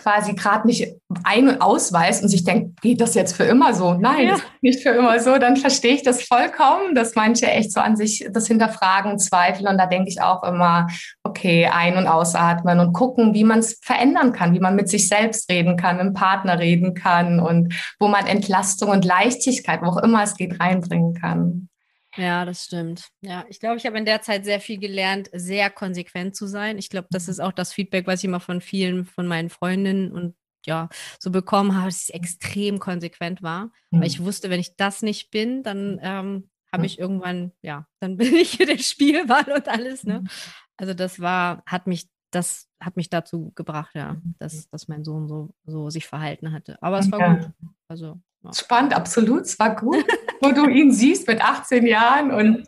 [0.00, 3.94] quasi gerade nicht ein- und ausweist und sich denkt, geht das jetzt für immer so?
[3.94, 4.36] Nein, ja.
[4.60, 5.38] nicht für immer so.
[5.38, 9.68] Dann verstehe ich das vollkommen, dass manche echt so an sich das hinterfragen, zweifeln.
[9.68, 10.86] Und da denke ich auch immer,
[11.22, 15.08] okay, ein- und ausatmen und gucken, wie man es verändern kann, wie man mit sich
[15.08, 19.86] selbst reden kann, mit dem Partner reden kann und wo man Entlastung und Leichtigkeit, wo
[19.86, 21.68] auch immer es geht, reinbringen kann.
[22.16, 23.08] Ja, das stimmt.
[23.20, 26.76] Ja, ich glaube, ich habe in der Zeit sehr viel gelernt, sehr konsequent zu sein.
[26.78, 30.12] Ich glaube, das ist auch das Feedback, was ich immer von vielen von meinen Freundinnen
[30.12, 30.34] und
[30.66, 33.70] ja, so bekommen habe, dass ich extrem konsequent war.
[33.90, 34.00] Mhm.
[34.00, 38.16] Weil ich wusste, wenn ich das nicht bin, dann ähm, habe ich irgendwann, ja, dann
[38.16, 40.20] bin ich hier der Spielball und alles, ne?
[40.20, 40.28] Mhm.
[40.76, 45.28] Also das war, hat mich, das hat mich dazu gebracht, ja, dass, dass mein Sohn
[45.28, 46.78] so, so sich verhalten hatte.
[46.80, 47.34] Aber es war ja.
[47.34, 47.50] gut.
[47.88, 48.20] Also
[48.54, 49.42] Spannend, absolut.
[49.42, 50.04] Es war gut,
[50.40, 52.66] wo du ihn siehst mit 18 Jahren und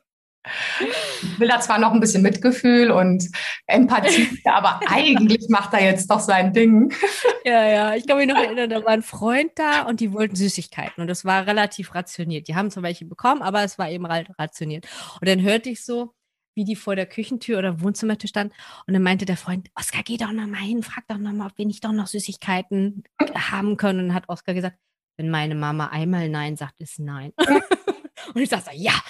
[1.39, 3.31] will da zwar noch ein bisschen Mitgefühl und
[3.67, 6.93] Empathie, aber eigentlich macht er jetzt doch sein Ding.
[7.45, 10.37] Ja, ja, ich kann mich noch erinnern, da war ein Freund da und die wollten
[10.37, 12.47] Süßigkeiten und das war relativ rationiert.
[12.47, 14.87] Die haben zwar welche bekommen, aber es war eben halt rationiert.
[15.21, 16.15] Und dann hörte ich so,
[16.55, 18.53] wie die vor der Küchentür oder Wohnzimmertür stand
[18.87, 21.47] und dann meinte der Freund, Oskar, geh doch noch mal hin, frag doch noch mal,
[21.47, 23.05] ob wir nicht doch noch Süßigkeiten
[23.51, 24.01] haben können.
[24.01, 24.77] Und dann hat Oskar gesagt,
[25.17, 27.33] wenn meine Mama einmal Nein sagt, ist Nein.
[28.35, 28.93] und ich sage so, ja.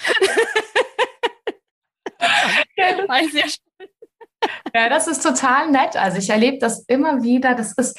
[4.73, 5.95] ja, das ist total nett.
[5.95, 7.55] Also ich erlebe das immer wieder.
[7.55, 7.97] Das ist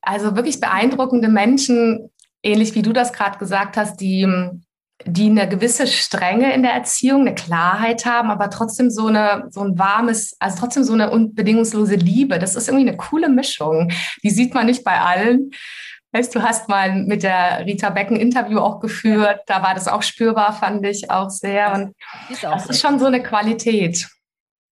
[0.00, 2.10] also wirklich beeindruckende Menschen,
[2.42, 4.26] ähnlich wie du das gerade gesagt hast, die,
[5.06, 9.60] die eine gewisse Strenge in der Erziehung, eine Klarheit haben, aber trotzdem so, eine, so
[9.62, 12.38] ein warmes, also trotzdem so eine unbedingungslose Liebe.
[12.38, 13.90] Das ist irgendwie eine coole Mischung.
[14.22, 15.50] Die sieht man nicht bei allen.
[16.12, 19.42] Weißt du, hast mal mit der Rita Becken Interview auch geführt.
[19.46, 21.72] Da war das auch spürbar, fand ich auch sehr.
[21.72, 21.94] Und
[22.28, 24.08] ist auch das ist schon so eine Qualität.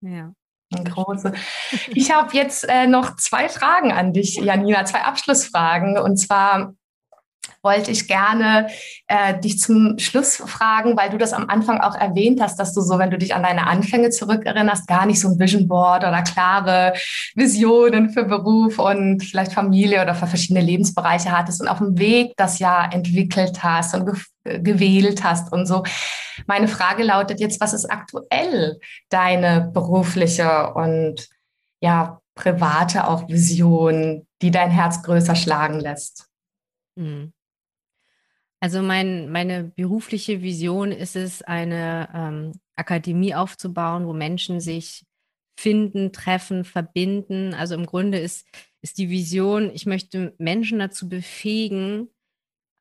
[0.01, 0.33] Ja.
[0.75, 1.33] Eine große.
[1.89, 5.97] Ich habe jetzt äh, noch zwei Fragen an dich, Janina, zwei Abschlussfragen.
[5.97, 6.75] Und zwar
[7.63, 8.69] wollte ich gerne
[9.07, 12.81] äh, dich zum Schluss fragen, weil du das am Anfang auch erwähnt hast, dass du
[12.81, 16.23] so, wenn du dich an deine Anfänge zurückerinnerst, gar nicht so ein Vision Board oder
[16.23, 16.95] klare
[17.35, 22.33] Visionen für Beruf und vielleicht Familie oder für verschiedene Lebensbereiche hattest und auf dem Weg
[22.37, 24.15] das ja entwickelt hast und ge
[24.61, 25.83] gewählt hast und so.
[26.47, 28.81] Meine Frage lautet jetzt, was ist aktuell
[29.11, 31.29] deine berufliche und
[31.81, 36.29] ja, private auch Vision, die dein Herz größer schlagen lässt?
[36.97, 37.33] Mhm.
[38.61, 45.05] Also mein, meine berufliche Vision ist es, eine ähm, Akademie aufzubauen, wo Menschen sich
[45.57, 47.55] finden, treffen, verbinden.
[47.55, 48.47] Also im Grunde ist,
[48.81, 52.09] ist die Vision, ich möchte Menschen dazu befähigen,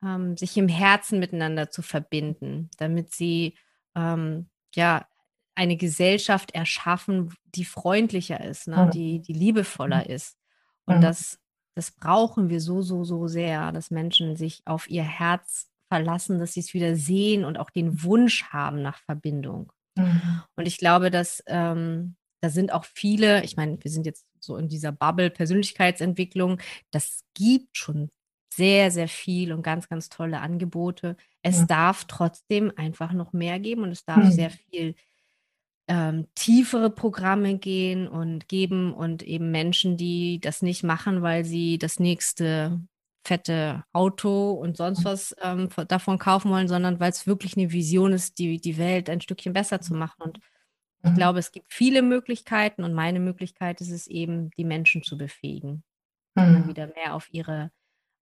[0.04, 3.56] ähm, sich im Herzen miteinander zu verbinden, damit sie
[3.96, 5.08] ähm, ja
[5.56, 8.92] eine Gesellschaft erschaffen, die freundlicher ist, ne?
[8.94, 10.12] die, die liebevoller mhm.
[10.12, 10.38] ist.
[10.86, 11.40] Und das
[11.78, 16.54] das brauchen wir so, so, so sehr, dass Menschen sich auf ihr Herz verlassen, dass
[16.54, 19.72] sie es wieder sehen und auch den Wunsch haben nach Verbindung.
[19.96, 20.42] Mhm.
[20.56, 24.58] Und ich glaube, dass ähm, da sind auch viele, ich meine, wir sind jetzt so
[24.58, 26.60] in dieser Bubble Persönlichkeitsentwicklung,
[26.90, 28.10] das gibt schon
[28.52, 31.16] sehr, sehr viel und ganz, ganz tolle Angebote.
[31.44, 31.66] Es ja.
[31.66, 34.32] darf trotzdem einfach noch mehr geben und es darf mhm.
[34.32, 34.96] sehr viel
[35.88, 41.78] ähm, tiefere Programme gehen und geben und eben Menschen, die das nicht machen, weil sie
[41.78, 42.82] das nächste
[43.26, 48.14] fette Auto und sonst was ähm, davon kaufen wollen, sondern weil es wirklich eine Vision
[48.14, 50.22] ist, die, die Welt ein Stückchen besser zu machen.
[50.22, 50.40] Und
[51.04, 51.16] ich mhm.
[51.16, 55.84] glaube, es gibt viele Möglichkeiten und meine Möglichkeit ist es eben, die Menschen zu befähigen,
[56.36, 56.68] mhm.
[56.68, 57.72] wieder mehr auf ihre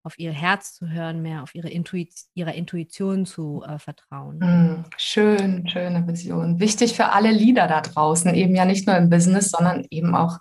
[0.05, 4.37] auf ihr Herz zu hören, mehr auf ihre Intuition, ihrer Intuition zu äh, vertrauen.
[4.37, 4.85] Mhm.
[4.97, 6.59] Schön, schöne Vision.
[6.59, 10.39] Wichtig für alle Lieder da draußen, eben ja nicht nur im Business, sondern eben auch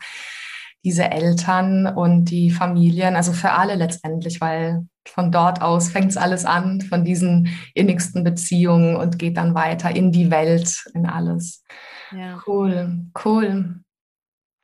[0.84, 6.18] diese Eltern und die Familien, also für alle letztendlich, weil von dort aus fängt es
[6.18, 11.64] alles an, von diesen innigsten Beziehungen und geht dann weiter in die Welt, in alles.
[12.10, 12.38] Ja.
[12.46, 13.80] Cool, cool.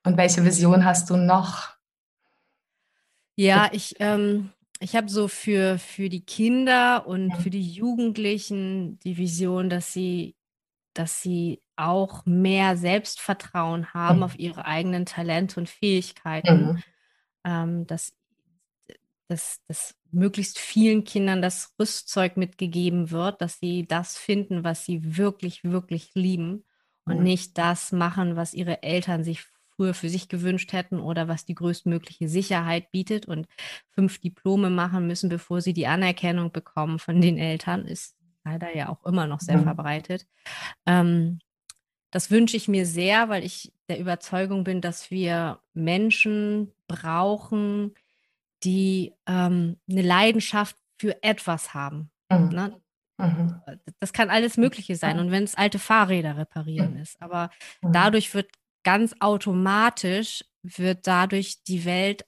[0.05, 1.71] Und welche Vision hast du noch?
[3.37, 4.51] Ja, ich, ähm,
[4.81, 10.37] ich habe so für, für die Kinder und für die Jugendlichen die Vision, dass sie,
[10.95, 14.23] dass sie auch mehr Selbstvertrauen haben mhm.
[14.23, 16.83] auf ihre eigenen Talente und Fähigkeiten, mhm.
[17.45, 18.15] ähm, dass,
[19.29, 25.17] dass, dass möglichst vielen Kindern das Rüstzeug mitgegeben wird, dass sie das finden, was sie
[25.19, 26.65] wirklich, wirklich lieben
[27.05, 27.25] und mhm.
[27.25, 29.45] nicht das machen, was ihre Eltern sich
[29.81, 33.49] früher für sich gewünscht hätten oder was die größtmögliche Sicherheit bietet und
[33.89, 38.15] fünf Diplome machen müssen, bevor sie die Anerkennung bekommen von den Eltern, ist
[38.45, 39.63] leider ja auch immer noch sehr mhm.
[39.63, 40.27] verbreitet.
[40.85, 41.39] Ähm,
[42.11, 47.95] das wünsche ich mir sehr, weil ich der Überzeugung bin, dass wir Menschen brauchen,
[48.63, 52.11] die ähm, eine Leidenschaft für etwas haben.
[52.29, 52.49] Mhm.
[52.51, 52.81] Ne?
[53.17, 53.63] Mhm.
[53.99, 55.19] Das kann alles Mögliche sein.
[55.21, 57.01] Und wenn es alte Fahrräder reparieren mhm.
[57.01, 57.49] ist, aber
[57.81, 57.93] mhm.
[57.93, 58.51] dadurch wird
[58.83, 62.25] ganz automatisch, wird dadurch die Welt,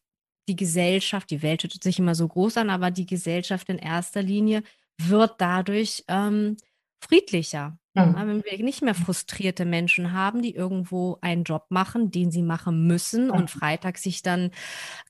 [0.48, 4.22] die Gesellschaft, die Welt hört sich immer so groß an, aber die Gesellschaft in erster
[4.22, 4.62] Linie
[4.98, 6.56] wird dadurch ähm,
[7.00, 7.78] friedlicher.
[7.94, 8.14] Mhm.
[8.16, 12.86] Wenn wir nicht mehr frustrierte Menschen haben, die irgendwo einen Job machen, den sie machen
[12.86, 13.32] müssen mhm.
[13.32, 14.50] und Freitag sich dann,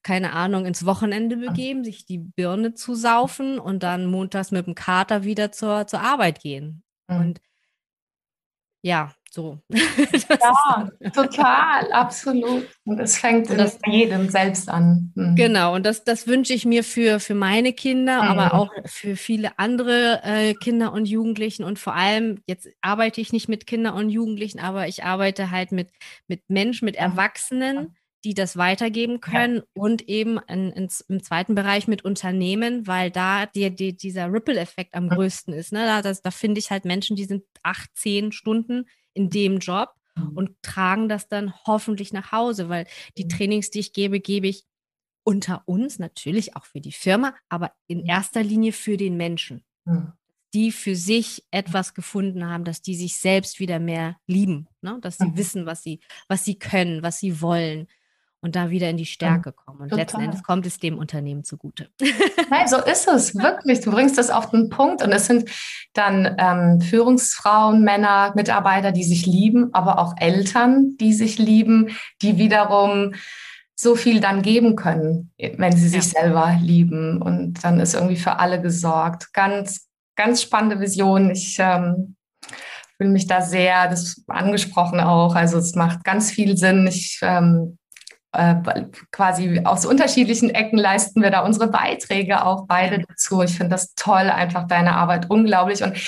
[0.02, 4.74] keine Ahnung, ins Wochenende begeben, sich die Birne zu saufen und dann montags mit dem
[4.74, 6.82] Kater wieder zur, zur Arbeit gehen.
[7.08, 7.16] Mhm.
[7.16, 7.40] Und
[8.82, 9.58] ja, so.
[9.70, 12.68] ja, total, absolut.
[12.84, 15.10] Und es fängt und das, in jedem selbst an.
[15.14, 15.36] Mhm.
[15.36, 18.28] Genau, und das, das wünsche ich mir für, für meine Kinder, mhm.
[18.28, 21.64] aber auch für viele andere äh, Kinder und Jugendlichen.
[21.64, 25.72] Und vor allem, jetzt arbeite ich nicht mit Kindern und Jugendlichen, aber ich arbeite halt
[25.72, 25.88] mit,
[26.28, 29.62] mit Menschen, mit Erwachsenen die das weitergeben können ja.
[29.74, 34.94] und eben in, in, im zweiten Bereich mit Unternehmen, weil da die, die, dieser Ripple-Effekt
[34.94, 35.72] am größten ist.
[35.72, 35.84] Ne?
[35.86, 40.36] Da, da finde ich halt Menschen, die sind acht, zehn Stunden in dem Job mhm.
[40.36, 43.28] und tragen das dann hoffentlich nach Hause, weil die mhm.
[43.28, 44.64] Trainings, die ich gebe, gebe ich
[45.24, 48.08] unter uns natürlich auch für die Firma, aber in mhm.
[48.08, 49.62] erster Linie für den Menschen,
[50.54, 54.98] die für sich etwas gefunden haben, dass die sich selbst wieder mehr lieben, ne?
[55.00, 57.88] dass sie wissen, was sie, was sie können, was sie wollen
[58.42, 59.82] und da wieder in die Stärke kommen.
[59.82, 59.98] Und Total.
[60.00, 61.88] letzten Endes kommt es dem Unternehmen zugute.
[62.50, 63.80] Nein, so ist es, wirklich.
[63.80, 65.02] Du bringst das auf den Punkt.
[65.02, 65.48] Und es sind
[65.94, 72.36] dann ähm, Führungsfrauen, Männer, Mitarbeiter, die sich lieben, aber auch Eltern, die sich lieben, die
[72.36, 73.14] wiederum
[73.76, 76.20] so viel dann geben können, wenn sie sich ja.
[76.20, 77.22] selber lieben.
[77.22, 79.32] Und dann ist irgendwie für alle gesorgt.
[79.32, 81.30] Ganz, ganz spannende Vision.
[81.30, 82.16] Ich ähm,
[82.96, 85.36] fühle mich da sehr, das angesprochen auch.
[85.36, 86.88] Also es macht ganz viel Sinn.
[86.88, 87.78] Ich ähm,
[88.32, 88.54] äh,
[89.10, 93.42] quasi aus unterschiedlichen Ecken leisten wir da unsere Beiträge auch beide dazu.
[93.42, 95.82] Ich finde das toll, einfach deine Arbeit unglaublich.
[95.82, 95.98] Und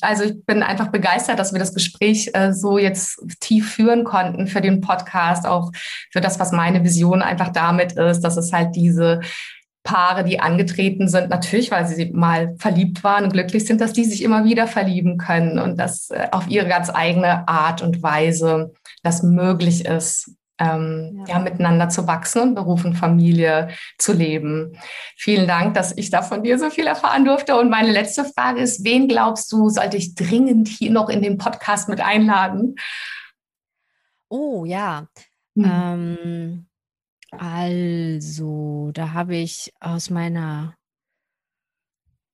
[0.00, 4.46] also ich bin einfach begeistert, dass wir das Gespräch äh, so jetzt tief führen konnten
[4.46, 5.72] für den Podcast, auch
[6.12, 9.20] für das, was meine Vision einfach damit ist, dass es halt diese
[9.82, 14.04] Paare, die angetreten sind, natürlich, weil sie mal verliebt waren und glücklich sind, dass die
[14.04, 18.72] sich immer wieder verlieben können und dass äh, auf ihre ganz eigene Art und Weise
[19.02, 20.30] das möglich ist,
[20.62, 21.34] ähm, ja.
[21.34, 21.38] ja.
[21.40, 24.78] miteinander zu wachsen und Beruf und Familie zu leben.
[25.16, 27.56] Vielen Dank, dass ich da von dir so viel erfahren durfte.
[27.56, 31.38] Und meine letzte Frage ist, wen glaubst du, sollte ich dringend hier noch in den
[31.38, 32.76] Podcast mit einladen?
[34.28, 35.08] Oh ja.
[35.56, 35.64] Hm.
[35.64, 36.66] Ähm,
[37.30, 40.74] also, da habe ich aus meiner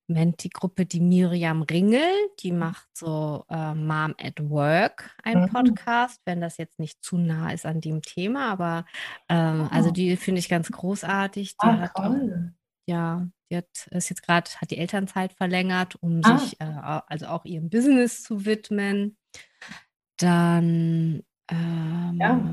[0.08, 2.58] Menti-Gruppe die Miriam Ringel, die mhm.
[2.58, 5.48] macht so äh, Mom at Work, ein mhm.
[5.50, 8.86] Podcast, wenn das jetzt nicht zu nah ist an dem Thema, aber
[9.28, 9.74] ähm, oh.
[9.74, 11.52] also die finde ich ganz großartig.
[11.52, 12.14] Die ah, hat auch,
[12.86, 16.38] ja, die hat ist jetzt gerade, hat die Elternzeit verlängert, um ah.
[16.38, 19.16] sich äh, also auch ihrem Business zu widmen.
[20.16, 22.52] Dann ähm, ja.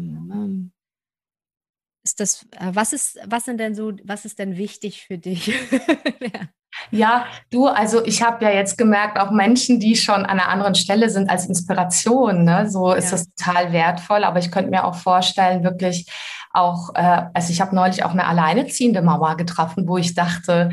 [2.04, 5.48] ist das, äh, was ist, was sind denn so, was ist denn wichtig für dich?
[6.20, 6.50] ja.
[6.92, 10.76] Ja, du, also ich habe ja jetzt gemerkt, auch Menschen, die schon an einer anderen
[10.76, 12.70] Stelle sind als Inspiration, ne?
[12.70, 13.12] so ist ja.
[13.12, 14.24] das total wertvoll.
[14.24, 16.06] Aber ich könnte mir auch vorstellen, wirklich
[16.52, 20.72] auch, äh, also ich habe neulich auch eine alleineziehende Mama getroffen, wo ich dachte,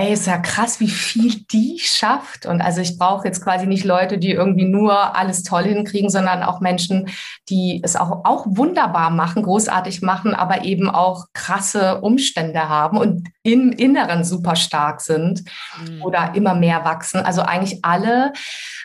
[0.00, 2.46] ey, ist ja krass, wie viel die schafft.
[2.46, 6.42] Und also ich brauche jetzt quasi nicht Leute, die irgendwie nur alles toll hinkriegen, sondern
[6.42, 7.08] auch Menschen,
[7.48, 13.28] die es auch, auch wunderbar machen, großartig machen, aber eben auch krasse Umstände haben und
[13.42, 15.44] im Inneren super stark sind
[15.84, 16.02] mhm.
[16.02, 17.20] oder immer mehr wachsen.
[17.20, 18.32] Also eigentlich alle,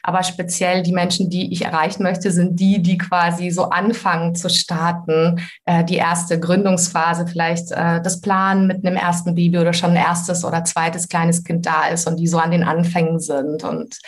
[0.04, 4.50] aber speziell die Menschen, die ich erreichen möchte, sind die, die quasi so anfangen zu
[4.50, 9.92] starten, äh, die erste Gründungsphase, vielleicht äh, das Planen mit einem ersten Baby oder schon
[9.92, 13.64] ein erstes oder zweites kleines Kind da ist und die so an den Anfängen sind
[13.64, 14.00] und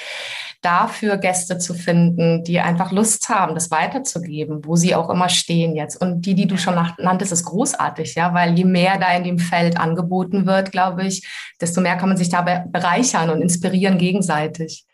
[0.61, 5.75] dafür Gäste zu finden, die einfach Lust haben, das weiterzugeben, wo sie auch immer stehen
[5.75, 6.01] jetzt.
[6.01, 9.39] Und die, die du schon nanntest, ist großartig, ja, weil je mehr da in dem
[9.39, 11.27] Feld angeboten wird, glaube ich,
[11.61, 14.85] desto mehr kann man sich dabei bereichern und inspirieren gegenseitig.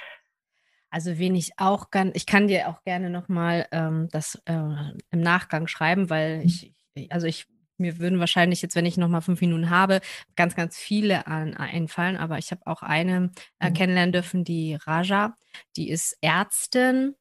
[0.89, 5.21] Also wen ich auch ganz, ich kann dir auch gerne nochmal ähm, das äh, im
[5.21, 6.71] Nachgang schreiben, weil ich,
[7.09, 7.47] also ich
[7.77, 10.01] mir würden wahrscheinlich jetzt, wenn ich noch mal fünf Minuten habe,
[10.35, 12.17] ganz, ganz viele an, einfallen.
[12.17, 13.73] Aber ich habe auch eine äh, mhm.
[13.73, 15.35] kennenlernen dürfen, die Raja.
[15.75, 17.15] Die ist Ärztin.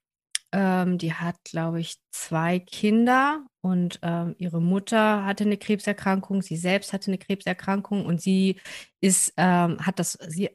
[0.54, 6.42] Ähm, die hat, glaube ich, zwei Kinder und ähm, ihre Mutter hatte eine Krebserkrankung.
[6.42, 8.60] Sie selbst hatte eine Krebserkrankung und sie
[9.00, 10.50] ist, ähm, hat das sie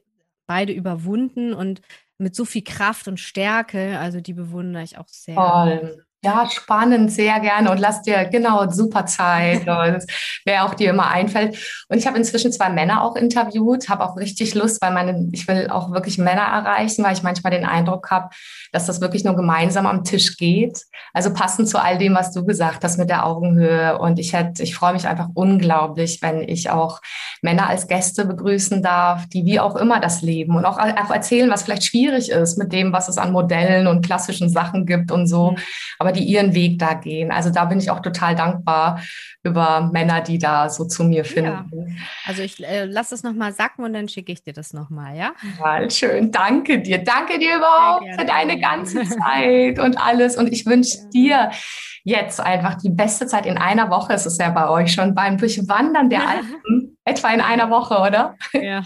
[0.46, 1.80] beide überwunden und
[2.16, 3.98] mit so viel Kraft und Stärke.
[3.98, 5.34] Also die bewundere ich auch sehr.
[5.34, 6.06] Voll.
[6.24, 9.64] Ja, spannend, sehr gerne und lass dir genau super Zeit,
[10.44, 11.56] wer auch dir immer einfällt.
[11.88, 15.46] Und ich habe inzwischen zwei Männer auch interviewt, habe auch richtig Lust, weil meine, ich
[15.46, 18.30] will auch wirklich Männer erreichen, weil ich manchmal den Eindruck habe,
[18.72, 20.82] dass das wirklich nur gemeinsam am Tisch geht.
[21.12, 23.96] Also passend zu all dem, was du gesagt hast mit der Augenhöhe.
[23.98, 27.00] Und ich hätte, ich freue mich einfach unglaublich, wenn ich auch
[27.42, 31.48] Männer als Gäste begrüßen darf, die wie auch immer das leben und auch, auch erzählen,
[31.48, 35.28] was vielleicht schwierig ist mit dem, was es an Modellen und klassischen Sachen gibt und
[35.28, 35.54] so.
[35.98, 37.30] Aber aber die ihren Weg da gehen.
[37.30, 39.02] Also da bin ich auch total dankbar
[39.42, 41.50] über Männer, die da so zu mir finden.
[41.70, 41.96] Ja.
[42.24, 45.32] Also ich äh, lasse es nochmal sacken und dann schicke ich dir das nochmal, ja?
[45.60, 46.32] Mal schön.
[46.32, 47.04] Danke dir.
[47.04, 50.38] Danke dir überhaupt für deine ganze Zeit und alles.
[50.38, 51.50] Und ich wünsche dir
[52.04, 54.14] jetzt einfach die beste Zeit in einer Woche.
[54.14, 56.96] Es ist ja bei euch schon beim Durchwandern der Alpen.
[57.04, 58.34] Etwa in einer Woche, oder?
[58.54, 58.82] Ja,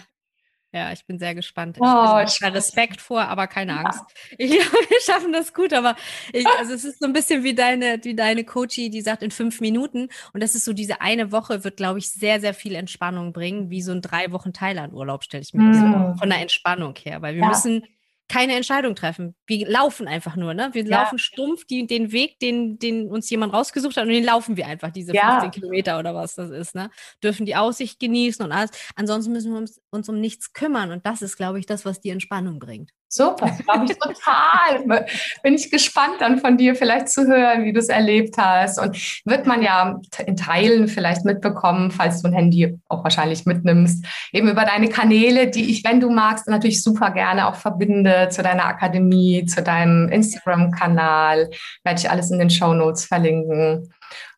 [0.73, 1.77] ja, ich bin sehr gespannt.
[1.77, 4.01] Ich oh, bin da Respekt vor, aber keine Angst.
[4.39, 5.97] Ich wir schaffen das gut, aber
[6.33, 9.31] ich, also es ist so ein bisschen wie deine, wie deine Coachie, die sagt in
[9.31, 10.09] fünf Minuten.
[10.33, 13.69] Und das ist so, diese eine Woche wird, glaube ich, sehr, sehr viel Entspannung bringen,
[13.69, 15.73] wie so ein drei Wochen Thailand-Urlaub, stelle ich mir mm.
[15.73, 17.21] das von der Entspannung her.
[17.21, 17.49] Weil wir ja.
[17.49, 17.85] müssen
[18.33, 19.35] keine Entscheidung treffen.
[19.47, 20.71] Wir laufen einfach nur, ne?
[20.73, 21.03] Wir ja.
[21.03, 24.67] laufen stumpf die, den Weg, den, den uns jemand rausgesucht hat und den laufen wir
[24.67, 25.41] einfach, diese ja.
[25.41, 26.91] 15 Kilometer oder was das ist, ne?
[27.23, 28.71] Dürfen die Aussicht genießen und alles.
[28.97, 32.01] Ansonsten müssen wir uns, uns um nichts kümmern und das ist, glaube ich, das, was
[32.01, 32.91] die Entspannung bringt.
[33.15, 35.05] Super, glaube ich total.
[35.43, 38.81] Bin ich gespannt dann von dir vielleicht zu hören, wie du es erlebt hast.
[38.81, 38.97] Und
[39.27, 44.49] wird man ja in Teilen vielleicht mitbekommen, falls du ein Handy auch wahrscheinlich mitnimmst, eben
[44.49, 48.65] über deine Kanäle, die ich, wenn du magst, natürlich super gerne auch verbinde zu deiner
[48.65, 51.51] Akademie, zu deinem Instagram-Kanal.
[51.85, 53.93] Werde ich alles in den Show Notes verlinken.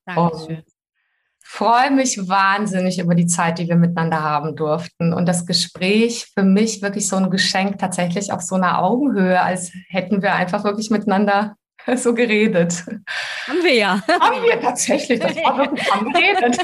[0.05, 0.65] Dankeschön
[1.55, 5.13] freue mich wahnsinnig über die Zeit, die wir miteinander haben durften.
[5.13, 9.71] Und das Gespräch für mich wirklich so ein Geschenk, tatsächlich auf so einer Augenhöhe, als
[9.89, 11.55] hätten wir einfach wirklich miteinander
[11.95, 12.85] so geredet.
[13.47, 14.03] Haben wir ja.
[14.09, 16.59] Haben wir tatsächlich, das war wirklich haben geredet.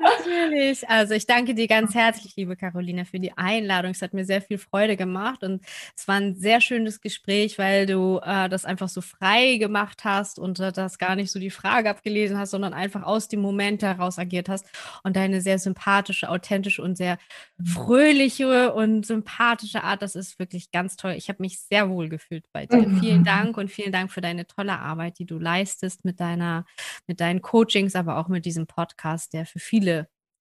[0.00, 0.88] Natürlich.
[0.88, 3.92] Also ich danke dir ganz herzlich, liebe Carolina, für die Einladung.
[3.92, 5.62] Es hat mir sehr viel Freude gemacht und
[5.96, 10.38] es war ein sehr schönes Gespräch, weil du äh, das einfach so frei gemacht hast
[10.38, 13.82] und äh, das gar nicht so die Frage abgelesen hast, sondern einfach aus dem Moment
[13.82, 14.66] heraus agiert hast
[15.02, 17.18] und deine sehr sympathische, authentische und sehr
[17.64, 21.14] fröhliche und sympathische Art, das ist wirklich ganz toll.
[21.16, 22.86] Ich habe mich sehr wohl gefühlt bei dir.
[22.86, 23.00] Mhm.
[23.00, 26.66] Vielen Dank und vielen Dank für deine tolle Arbeit, die du leistest mit deiner,
[27.06, 29.85] mit deinen Coachings, aber auch mit diesem Podcast, der für viele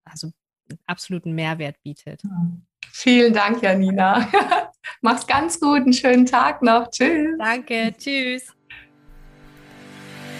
[0.04, 0.32] also
[0.86, 2.22] absoluten Mehrwert bietet.
[2.92, 4.28] Vielen Dank, Janina.
[5.02, 6.90] Mach's ganz gut, einen schönen Tag noch.
[6.90, 7.38] Tschüss.
[7.38, 8.54] Danke, tschüss.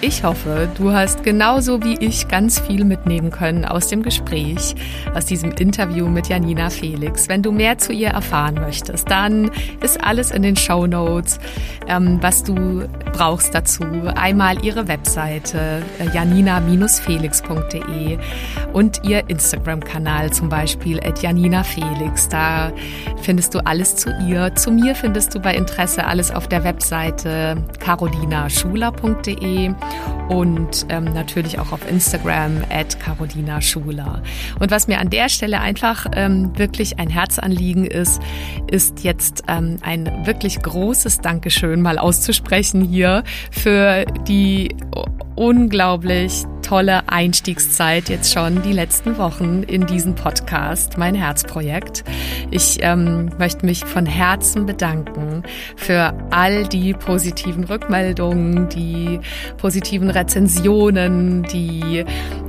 [0.08, 4.76] Ich hoffe, du hast genauso wie ich ganz viel mitnehmen können aus dem Gespräch,
[5.16, 7.28] aus diesem Interview mit Janina Felix.
[7.28, 9.50] Wenn du mehr zu ihr erfahren möchtest, dann
[9.82, 11.40] ist alles in den Show Notes,
[11.88, 13.84] ähm, was du brauchst dazu.
[14.16, 18.20] Einmal ihre Webseite äh, janina-felix.de
[18.74, 22.30] und ihr Instagram-Kanal zum Beispiel at Janina Felix.
[22.30, 22.72] Da
[23.24, 24.54] findest du alles zu ihr.
[24.54, 29.74] Zu mir findest du bei Interesse alles auf der Webseite carolinaschuler.de
[30.30, 34.24] und ähm, natürlich auch auf Instagram at Carolina Schuler.
[34.60, 38.22] Und was mir an der Stelle einfach ähm, wirklich ein Herzanliegen ist,
[38.68, 44.76] ist jetzt ähm, ein wirklich großes Dankeschön mal auszusprechen hier für die
[45.36, 52.04] unglaublich tolle Einstiegszeit jetzt schon die letzten Wochen in diesen Podcast, mein Herzprojekt.
[52.50, 55.44] Ich ähm, möchte mich von Herzen bedanken
[55.76, 59.20] für all die positiven Rückmeldungen, die
[59.58, 62.04] positiven Rezensionen, die,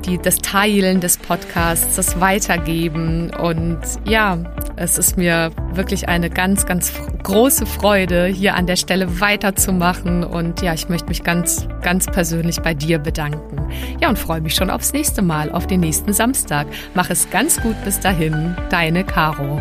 [0.06, 3.30] die das Teilen des Podcasts, das Weitergeben.
[3.38, 4.38] Und ja,
[4.76, 6.90] es ist mir wirklich eine ganz, ganz
[7.22, 10.24] große Freude, hier an der Stelle weiterzumachen.
[10.24, 13.66] Und ja, ich möchte mich ganz, ganz persönlich bei dir bedanken.
[14.06, 16.68] Ja, und freue mich schon aufs nächste Mal, auf den nächsten Samstag.
[16.94, 18.56] Mach es ganz gut bis dahin.
[18.70, 19.60] Deine Caro.